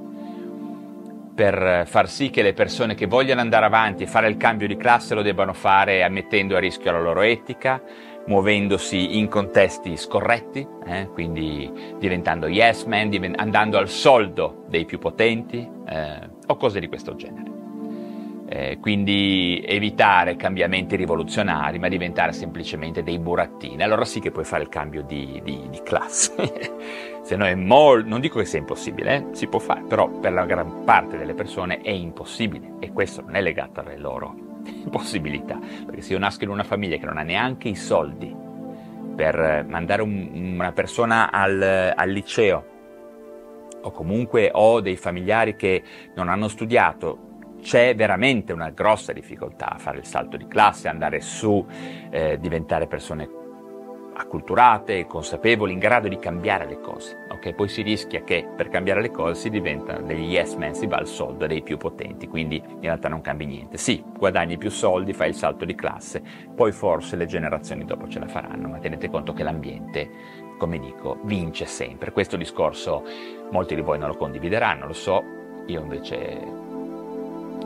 per 1.35 1.85
far 1.87 2.11
sì 2.11 2.29
che 2.31 2.43
le 2.43 2.53
persone 2.55 2.95
che 2.95 3.07
vogliono 3.07 3.41
andare 3.41 3.67
avanti 3.67 4.03
e 4.03 4.07
fare 4.07 4.29
il 4.29 4.37
cambio 4.37 4.67
di 4.67 4.77
classe 4.77 5.15
lo 5.15 5.23
debbano 5.23 5.53
fare 5.53 6.07
mettendo 6.09 6.57
a 6.57 6.59
rischio 6.59 6.91
la 6.91 7.01
loro 7.01 7.21
etica, 7.23 7.81
muovendosi 8.27 9.19
in 9.19 9.29
contesti 9.29 9.97
scorretti, 9.97 10.67
eh, 10.87 11.09
quindi 11.13 11.71
diventando 11.99 12.47
yes 12.47 12.85
man, 12.85 13.09
divent- 13.09 13.41
andando 13.41 13.79
al 13.79 13.89
soldo 13.89 14.65
dei 14.69 14.85
più 14.85 14.99
potenti 14.99 15.69
eh, 15.89 16.29
o 16.47 16.57
cose 16.57 16.81
di 16.81 16.89
questo 16.89 17.15
genere. 17.15 17.51
Eh, 18.49 18.79
quindi 18.81 19.65
evitare 19.67 20.37
cambiamenti 20.37 20.95
rivoluzionari, 20.95 21.79
ma 21.79 21.89
diventare 21.89 22.33
semplicemente 22.33 23.03
dei 23.03 23.19
burattini. 23.19 23.83
Allora 23.83 24.05
sì 24.05 24.21
che 24.21 24.31
puoi 24.31 24.45
fare 24.45 24.63
il 24.63 24.69
cambio 24.69 25.03
di, 25.03 25.41
di, 25.43 25.69
di 25.71 25.81
classe. 25.83 26.35
Se 27.23 27.35
no 27.35 27.47
è 27.47 27.55
molto, 27.55 28.09
non 28.09 28.21
dico 28.21 28.39
che 28.41 28.45
sia 28.45 28.59
impossibile, 28.59 29.15
eh? 29.15 29.25
si 29.31 29.47
può 29.47 29.59
fare, 29.59 29.85
però 29.89 30.11
per 30.11 30.33
la 30.33 30.45
gran 30.45 30.85
parte 30.85 31.17
delle 31.17 31.35
persone 31.35 31.81
è 31.81 31.91
impossibile 31.91 32.75
e 32.81 32.93
questo 32.93 33.23
non 33.23 33.37
è 33.37 33.41
legato 33.41 33.81
alle 33.81 33.97
loro 33.97 34.52
possibilità, 34.91 35.59
perché 35.87 36.03
se 36.03 36.13
io 36.13 36.19
nasco 36.19 36.45
in 36.45 36.51
una 36.51 36.65
famiglia 36.65 36.97
che 36.97 37.07
non 37.07 37.19
ha 37.19 37.23
neanche 37.23 37.69
i 37.69 37.75
soldi 37.75 38.35
per 39.15 39.67
mandare 39.69 40.03
un, 40.03 40.55
una 40.55 40.73
persona 40.73 41.31
al, 41.31 41.93
al 41.95 42.11
liceo 42.11 42.71
o 43.83 43.91
comunque 43.91 44.51
ho 44.53 44.81
dei 44.81 44.97
familiari 44.97 45.57
che 45.57 45.83
non 46.15 46.29
hanno 46.29 46.49
studiato, 46.49 47.31
c'è 47.61 47.95
veramente 47.95 48.53
una 48.53 48.71
grossa 48.71 49.13
difficoltà 49.13 49.71
a 49.71 49.79
fare 49.79 49.99
il 49.99 50.05
salto 50.05 50.37
di 50.37 50.47
classe, 50.47 50.89
andare 50.89 51.21
su, 51.21 51.65
eh, 52.11 52.39
diventare 52.41 52.87
persone 52.87 53.42
acculturate, 54.15 55.07
consapevoli, 55.07 55.73
in 55.73 55.79
grado 55.79 56.09
di 56.09 56.19
cambiare 56.19 56.67
le 56.67 56.81
cose. 56.81 57.27
Okay? 57.31 57.55
Poi 57.55 57.69
si 57.69 57.83
rischia 57.83 58.23
che 58.23 58.47
per 58.57 58.69
cambiare 58.69 59.01
le 59.01 59.11
cose 59.11 59.41
si 59.41 59.51
diventano 59.51 60.07
degli 60.07 60.31
yes 60.31 60.55
men, 60.55 60.75
si 60.75 60.87
va 60.87 60.97
al 60.97 61.07
soldo 61.07 61.47
dei 61.47 61.63
più 61.63 61.77
potenti, 61.77 62.29
quindi 62.29 62.63
in 62.65 62.81
realtà 62.81 63.09
non 63.09 63.21
cambi 63.21 63.47
niente. 63.47 63.77
Sì, 63.77 64.03
guadagni 64.17 64.59
più 64.59 64.71
soldi, 64.71 65.13
fai 65.13 65.31
il 65.31 65.35
salto 65.35 65.65
di 65.65 65.75
classe, 65.75 66.23
poi 66.55 66.73
forse 66.73 67.17
le 67.17 67.27
generazioni 67.27 67.85
dopo 67.85 68.09
ce 68.09 68.19
la 68.19 68.29
faranno, 68.29 68.69
ma 68.69 68.79
tenete 68.79 69.09
conto 69.09 69.33
che 69.33 69.43
l'ambiente, 69.43 70.11
come 70.59 70.79
dico, 70.79 71.19
vince 71.25 71.67
sempre. 71.67 72.13
Questo 72.13 72.37
discorso 72.37 73.05
molti 73.51 73.75
di 73.75 73.81
voi 73.81 73.99
non 73.99 74.09
lo 74.09 74.17
condivideranno, 74.17 74.87
lo 74.87 74.93
so, 74.93 75.23
io 75.67 75.81
invece 75.81 76.71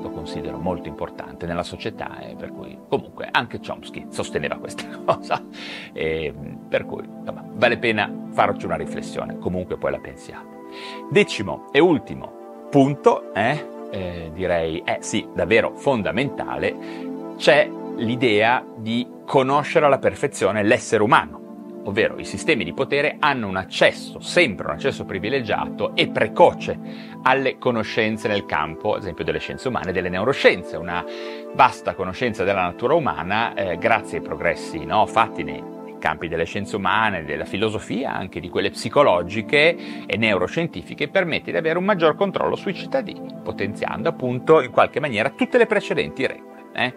lo 0.07 0.11
considero 0.11 0.59
molto 0.59 0.89
importante 0.89 1.47
nella 1.47 1.63
società 1.63 2.19
e 2.21 2.35
per 2.37 2.53
cui 2.53 2.79
comunque 2.89 3.29
anche 3.31 3.61
Chomsky 3.61 4.07
sosteneva 4.11 4.57
questa 4.57 4.85
cosa 5.05 5.45
e 5.93 6.33
per 6.69 6.85
cui 6.85 7.05
insomma, 7.05 7.45
vale 7.53 7.79
pena 7.79 8.11
farci 8.31 8.67
una 8.67 8.77
riflessione, 8.77 9.39
comunque 9.39 9.77
poi 9.77 9.91
la 9.91 9.99
pensiamo. 9.99 10.65
Decimo 11.11 11.69
e 11.73 11.81
ultimo 11.81 12.69
punto, 12.71 13.33
eh, 13.35 13.67
eh, 13.91 14.31
direi, 14.33 14.83
è 14.85 14.99
eh, 14.99 15.03
sì, 15.03 15.27
davvero 15.35 15.75
fondamentale, 15.75 17.35
c'è 17.37 17.69
l'idea 17.97 18.65
di 18.77 19.07
conoscere 19.25 19.87
alla 19.87 19.99
perfezione 19.99 20.63
l'essere 20.63 21.03
umano 21.03 21.46
ovvero 21.87 22.19
i 22.19 22.25
sistemi 22.25 22.65
di 22.65 22.73
potere, 22.73 23.17
hanno 23.19 23.49
un 23.49 23.57
accesso, 23.57 24.21
sempre 24.21 24.67
un 24.67 24.73
accesso 24.75 25.05
privilegiato 25.05 25.95
e 25.95 26.09
precoce 26.09 26.79
alle 27.23 27.59
conoscenze 27.59 28.29
nel 28.29 28.45
campo, 28.45 28.95
ad 28.95 29.03
esempio 29.03 29.25
delle 29.25 29.39
scienze 29.39 29.69
umane 29.69 29.91
e 29.91 29.93
delle 29.93 30.09
neuroscienze, 30.09 30.77
una 30.77 31.05
vasta 31.55 31.95
conoscenza 31.95 32.45
della 32.45 32.63
natura 32.63 32.95
umana 32.95 33.55
eh, 33.55 33.79
grazie 33.79 34.19
ai 34.19 34.25
progressi 34.25 34.85
no, 34.85 35.07
fatti 35.07 35.43
nei 35.43 35.75
campi 35.99 36.29
delle 36.29 36.45
scienze 36.45 36.77
umane, 36.77 37.25
della 37.25 37.45
filosofia, 37.45 38.13
anche 38.13 38.39
di 38.41 38.49
quelle 38.49 38.71
psicologiche 38.71 40.07
e 40.07 40.17
neuroscientifiche, 40.17 41.09
permette 41.09 41.51
di 41.51 41.57
avere 41.57 41.79
un 41.79 41.85
maggior 41.85 42.15
controllo 42.15 42.55
sui 42.55 42.75
cittadini, 42.75 43.35
potenziando 43.43 44.09
appunto 44.09 44.61
in 44.61 44.71
qualche 44.71 45.01
maniera 45.01 45.31
tutte 45.31 45.59
le 45.59 45.67
precedenti 45.67 46.27
regole. 46.27 46.55
Eh? 46.75 46.95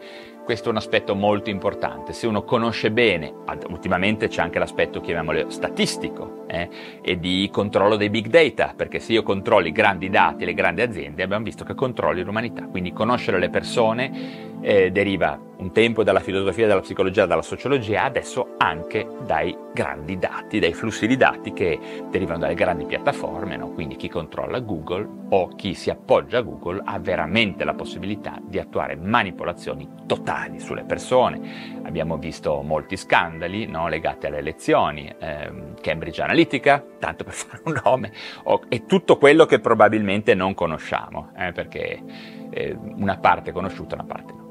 Questo 0.50 0.70
è 0.70 0.72
un 0.72 0.78
aspetto 0.78 1.14
molto 1.14 1.52
importante. 1.52 2.12
Se 2.12 2.26
uno 2.26 2.42
conosce 2.42 2.90
bene, 2.90 3.32
ultimamente 3.68 4.30
c'è 4.30 4.42
anche 4.42 4.58
l'aspetto, 4.58 5.00
chiamiamolo 5.00 5.48
statistico, 5.52 6.46
eh, 6.48 6.68
e 7.04 7.20
di 7.20 7.48
controllo 7.52 7.96
dei 7.96 8.10
big 8.10 8.30
data, 8.30 8.74
perché 8.76 8.98
se 8.98 9.14
io 9.14 9.22
controllo 9.22 9.68
i 9.68 9.72
grandi 9.72 10.10
dati, 10.10 10.46
le 10.46 10.56
grandi 10.56 10.82
aziende, 10.82 11.22
abbiamo 11.22 11.44
visto 11.44 11.64
che 11.64 11.76
controlli 11.76 12.24
l'umanità. 12.24 12.66
Quindi 12.66 12.92
conoscere 12.94 13.38
le 13.38 13.52
persone 13.52 14.58
eh, 14.62 14.92
deriva 14.92 15.40
un 15.58 15.72
tempo 15.72 16.04
dalla 16.04 16.20
filosofia, 16.20 16.66
dalla 16.66 16.82
psicologia, 16.82 17.28
dalla 17.28 17.44
sociologia, 17.44 18.06
adesso 18.06 18.56
anche 18.58 19.08
dai 19.28 19.56
grandi 19.72 20.18
dati, 20.18 20.60
dai 20.60 20.74
flussi 20.74 21.08
di 21.08 21.16
dati 21.16 21.54
che 21.54 21.80
derivano 22.10 22.40
dalle 22.40 22.56
grandi 22.56 22.86
piattaforme, 22.86 23.56
no? 23.56 23.70
quindi 23.70 23.96
chi 23.96 24.10
controlla 24.10 24.60
Google 24.60 25.08
o 25.30 25.48
chi 25.56 25.74
si 25.74 25.90
appoggia 25.90 26.40
a 26.40 26.42
Google 26.42 26.82
ha 26.84 26.98
veramente 27.00 27.64
la 27.64 27.74
possibilità 27.74 28.40
di 28.42 28.60
attuare 28.60 28.96
manipolazioni 28.96 29.88
totali 30.08 30.60
sulle 30.60 30.84
persone. 30.84 31.82
Abbiamo 31.84 32.18
visto 32.18 32.62
molti 32.62 32.98
scandali 32.98 33.68
no? 33.68 33.88
legati 33.88 34.26
alle 34.26 34.40
elezioni, 34.40 35.14
ehm, 35.18 35.76
Cambridge 35.82 36.22
Analytica, 36.22 36.84
tanto 36.98 37.24
per 37.24 37.34
fare 37.34 37.62
un 37.66 37.80
nome, 37.84 38.12
o, 38.44 38.62
e 38.68 38.86
tutto 38.86 39.18
quello 39.18 39.46
che 39.46 39.60
probabilmente 39.60 40.34
non 40.34 40.54
conosciamo, 40.54 41.32
eh, 41.38 41.52
perché 41.52 42.02
eh, 42.50 42.78
una 42.98 43.18
parte 43.18 43.52
è 43.52 43.54
conosciuta, 43.54 43.96
una 43.96 44.06
parte 44.06 44.34
no. 44.34 44.48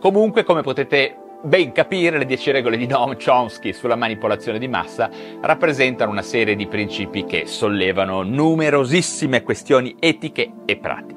Comunque, 0.00 0.44
come 0.44 0.62
potete 0.62 1.16
ben 1.46 1.70
capire, 1.70 2.18
le 2.18 2.26
10 2.26 2.50
regole 2.50 2.76
di 2.76 2.88
Noam 2.88 3.16
Chomsky 3.16 3.72
sulla 3.72 3.94
manipolazione 3.94 4.58
di 4.58 4.66
massa 4.66 5.08
rappresentano 5.40 6.10
una 6.10 6.22
serie 6.22 6.56
di 6.56 6.66
principi 6.66 7.24
che 7.24 7.46
sollevano 7.46 8.22
numerosissime 8.22 9.44
questioni 9.44 9.94
etiche 10.00 10.52
e 10.64 10.76
pratiche. 10.76 11.14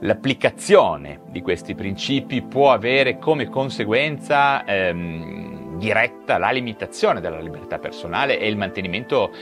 L'applicazione 0.00 1.22
di 1.30 1.40
questi 1.40 1.74
principi 1.74 2.42
può 2.42 2.72
avere 2.72 3.18
come 3.18 3.48
conseguenza 3.48 4.64
ehm, 4.64 5.78
diretta 5.78 6.36
la 6.36 6.50
limitazione 6.50 7.20
della 7.20 7.40
libertà 7.40 7.78
personale 7.78 8.38
e 8.38 8.48
il 8.48 8.56
mantenimento 8.56 9.32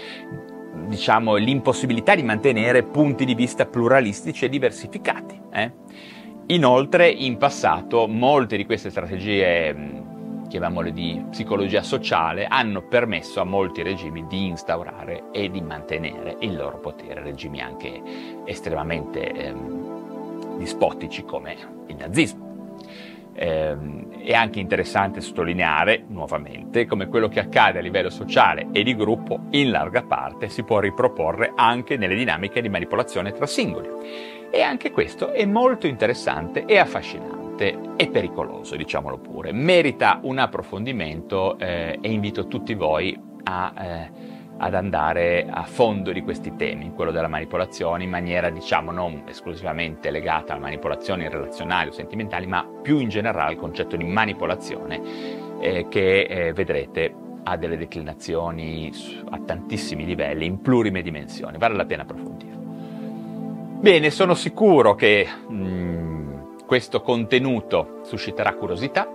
diciamo, 0.86 1.34
l'impossibilità 1.34 2.14
di 2.14 2.22
mantenere 2.22 2.84
punti 2.84 3.24
di 3.24 3.34
vista 3.34 3.66
pluralistici 3.66 4.44
e 4.44 4.48
diversificati. 4.48 5.40
Eh? 5.52 5.72
Inoltre, 6.48 7.08
in 7.08 7.38
passato, 7.38 8.06
molte 8.06 8.56
di 8.56 8.64
queste 8.64 8.90
strategie, 8.90 9.74
chiamiamole 10.48 10.92
di 10.92 11.24
psicologia 11.30 11.82
sociale, 11.82 12.46
hanno 12.46 12.82
permesso 12.82 13.40
a 13.40 13.44
molti 13.44 13.82
regimi 13.82 14.24
di 14.28 14.46
instaurare 14.46 15.24
e 15.32 15.50
di 15.50 15.60
mantenere 15.60 16.36
il 16.40 16.54
loro 16.54 16.78
potere, 16.78 17.20
regimi 17.20 17.60
anche 17.60 18.00
estremamente 18.44 19.28
ehm, 19.28 20.58
dispotici 20.58 21.24
come 21.24 21.56
il 21.88 21.96
nazismo. 21.96 22.74
Eh, 23.34 23.76
è 24.22 24.32
anche 24.32 24.60
interessante 24.60 25.20
sottolineare 25.20 26.04
nuovamente 26.06 26.86
come 26.86 27.08
quello 27.08 27.28
che 27.28 27.40
accade 27.40 27.80
a 27.80 27.82
livello 27.82 28.08
sociale 28.08 28.68
e 28.72 28.82
di 28.82 28.94
gruppo 28.96 29.40
in 29.50 29.70
larga 29.70 30.02
parte 30.02 30.48
si 30.48 30.62
può 30.62 30.78
riproporre 30.78 31.52
anche 31.54 31.96
nelle 31.96 32.14
dinamiche 32.14 32.62
di 32.62 32.68
manipolazione 32.68 33.32
tra 33.32 33.46
singoli. 33.46 34.35
E 34.56 34.62
anche 34.62 34.90
questo 34.90 35.32
è 35.32 35.44
molto 35.44 35.86
interessante 35.86 36.64
e 36.64 36.78
affascinante 36.78 37.78
e 37.94 38.08
pericoloso, 38.08 38.74
diciamolo 38.74 39.18
pure. 39.18 39.52
Merita 39.52 40.18
un 40.22 40.38
approfondimento 40.38 41.58
eh, 41.58 41.98
e 42.00 42.10
invito 42.10 42.46
tutti 42.46 42.72
voi 42.72 43.14
a, 43.42 43.74
eh, 43.78 44.10
ad 44.56 44.72
andare 44.72 45.46
a 45.46 45.64
fondo 45.64 46.10
di 46.10 46.22
questi 46.22 46.56
temi, 46.56 46.90
quello 46.94 47.10
della 47.10 47.28
manipolazione, 47.28 48.04
in 48.04 48.08
maniera 48.08 48.48
diciamo 48.48 48.92
non 48.92 49.24
esclusivamente 49.28 50.10
legata 50.10 50.54
a 50.54 50.58
manipolazioni 50.58 51.28
relazionali 51.28 51.90
o 51.90 51.92
sentimentali, 51.92 52.46
ma 52.46 52.66
più 52.80 52.98
in 52.98 53.10
generale 53.10 53.50
al 53.50 53.58
concetto 53.58 53.94
di 53.94 54.04
manipolazione 54.04 55.02
eh, 55.60 55.86
che 55.90 56.20
eh, 56.22 56.52
vedrete 56.54 57.14
ha 57.42 57.58
delle 57.58 57.76
declinazioni 57.76 58.90
a 59.28 59.38
tantissimi 59.38 60.06
livelli, 60.06 60.46
in 60.46 60.62
plurime 60.62 61.02
dimensioni, 61.02 61.58
vale 61.58 61.74
la 61.74 61.84
pena 61.84 62.04
approfondire. 62.04 62.55
Bene, 63.78 64.10
sono 64.10 64.34
sicuro 64.34 64.94
che 64.94 65.28
mm, 65.52 66.56
questo 66.66 67.02
contenuto 67.02 68.00
susciterà 68.04 68.54
curiosità, 68.54 69.06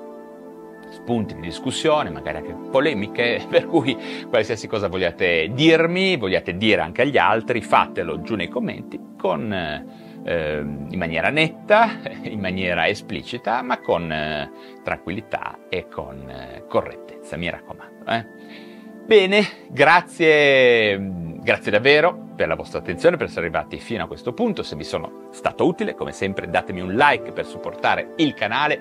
spunti 0.91 1.33
di 1.35 1.41
discussione, 1.41 2.09
magari 2.09 2.37
anche 2.37 2.55
polemiche, 2.69 3.43
per 3.49 3.65
cui 3.65 3.97
qualsiasi 4.29 4.67
cosa 4.67 4.87
vogliate 4.87 5.49
dirmi, 5.53 6.15
vogliate 6.15 6.55
dire 6.55 6.81
anche 6.81 7.01
agli 7.01 7.17
altri, 7.17 7.61
fatelo 7.61 8.21
giù 8.21 8.35
nei 8.35 8.49
commenti 8.49 8.99
con, 9.17 9.51
eh, 9.51 10.59
in 10.59 10.97
maniera 10.97 11.29
netta, 11.29 11.99
in 12.23 12.39
maniera 12.39 12.87
esplicita, 12.87 13.61
ma 13.63 13.79
con 13.79 14.11
eh, 14.11 14.51
tranquillità 14.83 15.57
e 15.69 15.87
con 15.89 16.29
eh, 16.29 16.65
correttezza, 16.69 17.35
mi 17.35 17.49
raccomando. 17.49 18.05
Eh. 18.09 18.25
Bene, 19.05 19.43
grazie 19.69 21.20
Grazie 21.43 21.71
davvero 21.71 22.27
per 22.35 22.47
la 22.47 22.53
vostra 22.53 22.77
attenzione, 22.77 23.17
per 23.17 23.25
essere 23.25 23.47
arrivati 23.47 23.79
fino 23.79 24.03
a 24.03 24.07
questo 24.07 24.31
punto. 24.31 24.61
Se 24.61 24.75
vi 24.75 24.83
sono 24.83 25.29
stato 25.31 25.65
utile, 25.65 25.95
come 25.95 26.11
sempre, 26.11 26.47
datemi 26.47 26.81
un 26.81 26.93
like 26.93 27.31
per 27.31 27.47
supportare 27.47 28.13
il 28.17 28.35
canale. 28.35 28.79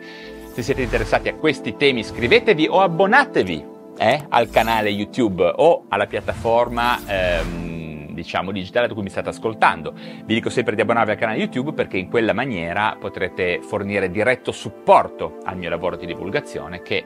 Se 0.53 0.61
siete 0.61 0.83
interessati 0.83 1.31
a 1.31 1.37
questi 1.37 1.77
temi, 1.77 2.01
iscrivetevi 2.01 2.67
o 2.69 2.83
abbonatevi 2.83 3.67
eh, 3.97 4.27
al 4.29 4.51
canale 4.51 4.91
YouTube 4.91 5.43
o 5.57 5.85
alla 5.89 6.07
piattaforma 6.07 6.99
ehm, 7.07 8.13
diciamo 8.13 8.53
digitale 8.53 8.89
da 8.89 8.93
cui 8.93 9.05
mi 9.05 9.09
state 9.09 9.31
ascoltando. 9.31 9.95
Vi 9.95 10.35
dico 10.35 10.51
sempre 10.51 10.75
di 10.75 10.83
abbonarvi 10.83 11.13
al 11.13 11.17
canale 11.17 11.39
YouTube 11.39 11.73
perché 11.73 11.97
in 11.97 12.11
quella 12.11 12.35
maniera 12.35 12.95
potrete 13.01 13.61
fornire 13.63 14.11
diretto 14.11 14.53
supporto 14.53 15.39
al 15.45 15.57
mio 15.57 15.71
lavoro 15.71 15.97
di 15.97 16.05
divulgazione 16.05 16.83
che 16.83 17.05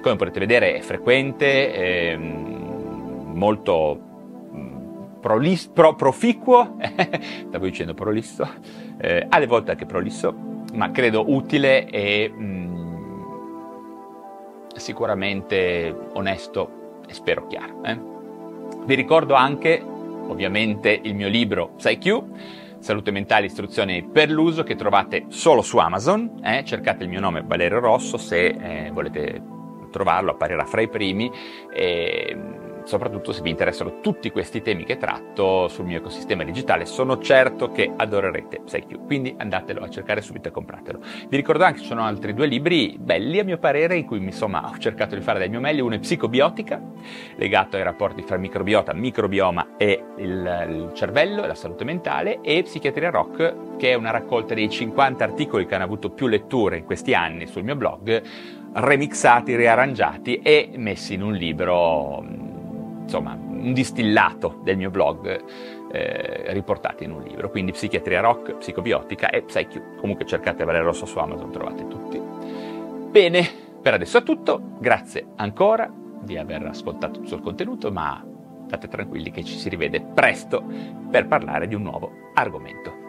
come 0.00 0.14
potete 0.14 0.38
vedere 0.38 0.74
è 0.76 0.80
frequente, 0.80 1.74
ehm, 1.74 3.32
molto 3.34 4.10
prolis- 5.22 5.68
pro- 5.68 5.94
proficuo, 5.94 6.76
stavo 7.48 7.64
dicendo 7.64 7.94
prolisso, 7.94 8.46
eh, 8.98 9.24
alle 9.28 9.46
volte 9.46 9.70
anche 9.70 9.86
prolisso, 9.86 10.34
ma 10.74 10.90
credo 10.90 11.24
utile 11.32 11.86
e 11.88 12.28
mh, 12.28 12.44
mm, 12.44 13.22
sicuramente 14.74 15.96
onesto 16.14 17.00
e 17.06 17.14
spero 17.14 17.46
chiaro. 17.46 17.82
Eh? 17.84 17.98
Vi 18.84 18.94
ricordo 18.94 19.34
anche, 19.34 19.80
ovviamente, 19.80 20.98
il 21.02 21.14
mio 21.14 21.28
libro 21.28 21.70
PsyQ, 21.76 22.24
Salute 22.82 23.12
mentale 23.12 23.46
istruzioni 23.46 24.02
per 24.02 24.28
l'uso, 24.28 24.64
che 24.64 24.74
trovate 24.74 25.26
solo 25.28 25.62
su 25.62 25.78
Amazon. 25.78 26.40
Eh? 26.42 26.64
Cercate 26.64 27.04
il 27.04 27.10
mio 27.10 27.20
nome 27.20 27.44
Valerio 27.46 27.78
Rosso 27.78 28.16
se 28.16 28.46
eh, 28.46 28.90
volete 28.92 29.40
trovarlo, 29.92 30.32
apparirà 30.32 30.64
fra 30.64 30.80
i 30.80 30.88
primi. 30.88 31.30
E, 31.72 32.36
soprattutto 32.92 33.32
se 33.32 33.40
vi 33.40 33.48
interessano 33.48 34.00
tutti 34.00 34.30
questi 34.30 34.60
temi 34.60 34.84
che 34.84 34.98
tratto 34.98 35.66
sul 35.68 35.86
mio 35.86 35.96
ecosistema 35.96 36.44
digitale, 36.44 36.84
sono 36.84 37.18
certo 37.20 37.70
che 37.70 37.90
adorerete 37.96 38.60
PsyQ, 38.66 39.06
quindi 39.06 39.34
andatelo 39.34 39.80
a 39.80 39.88
cercare 39.88 40.20
subito 40.20 40.48
e 40.48 40.50
compratelo. 40.50 41.00
Vi 41.26 41.34
ricordo 41.34 41.64
anche 41.64 41.76
che 41.76 41.82
ci 41.84 41.88
sono 41.88 42.02
altri 42.02 42.34
due 42.34 42.46
libri 42.46 42.98
belli 43.00 43.38
a 43.38 43.44
mio 43.44 43.56
parere, 43.56 43.96
in 43.96 44.04
cui 44.04 44.22
insomma 44.22 44.68
ho 44.68 44.76
cercato 44.76 45.14
di 45.14 45.22
fare 45.22 45.38
del 45.38 45.48
mio 45.48 45.60
meglio, 45.60 45.86
uno 45.86 45.94
è 45.94 46.00
Psicobiotica, 46.00 46.82
legato 47.36 47.76
ai 47.76 47.82
rapporti 47.82 48.20
fra 48.20 48.36
microbiota, 48.36 48.92
microbioma 48.92 49.76
e 49.78 50.04
il, 50.18 50.66
il 50.68 50.90
cervello 50.92 51.44
e 51.44 51.46
la 51.46 51.54
salute 51.54 51.84
mentale, 51.84 52.42
e 52.42 52.62
Psichiatria 52.62 53.08
Rock, 53.08 53.76
che 53.78 53.92
è 53.92 53.94
una 53.94 54.10
raccolta 54.10 54.52
dei 54.52 54.68
50 54.68 55.24
articoli 55.24 55.64
che 55.64 55.74
hanno 55.74 55.84
avuto 55.84 56.10
più 56.10 56.26
letture 56.26 56.76
in 56.76 56.84
questi 56.84 57.14
anni 57.14 57.46
sul 57.46 57.64
mio 57.64 57.74
blog, 57.74 58.22
remixati, 58.74 59.56
riarrangiati 59.56 60.40
e 60.42 60.72
messi 60.76 61.14
in 61.14 61.22
un 61.22 61.32
libro 61.32 62.41
insomma, 63.02 63.32
un 63.32 63.72
distillato 63.72 64.60
del 64.62 64.76
mio 64.76 64.90
blog 64.90 65.44
eh, 65.90 66.52
riportati 66.52 67.04
in 67.04 67.12
un 67.12 67.22
libro. 67.22 67.50
Quindi 67.50 67.72
psichiatria 67.72 68.20
rock, 68.20 68.54
psicobiotica 68.56 69.30
e 69.30 69.42
PsyQ. 69.42 69.96
Comunque 69.96 70.24
cercate 70.24 70.64
Valerio 70.64 70.86
Rosso 70.86 71.06
su 71.06 71.18
Amazon, 71.18 71.50
trovate 71.50 71.86
tutti. 71.88 72.20
Bene, 73.10 73.46
per 73.80 73.94
adesso 73.94 74.18
è 74.18 74.22
tutto. 74.22 74.60
Grazie 74.78 75.26
ancora 75.36 75.92
di 76.20 76.36
aver 76.38 76.66
ascoltato 76.66 77.20
tutto 77.20 77.34
il 77.34 77.40
contenuto, 77.40 77.90
ma 77.90 78.24
state 78.66 78.88
tranquilli 78.88 79.30
che 79.30 79.44
ci 79.44 79.58
si 79.58 79.68
rivede 79.68 80.00
presto 80.00 80.64
per 81.10 81.26
parlare 81.26 81.68
di 81.68 81.74
un 81.74 81.82
nuovo 81.82 82.10
argomento. 82.34 83.01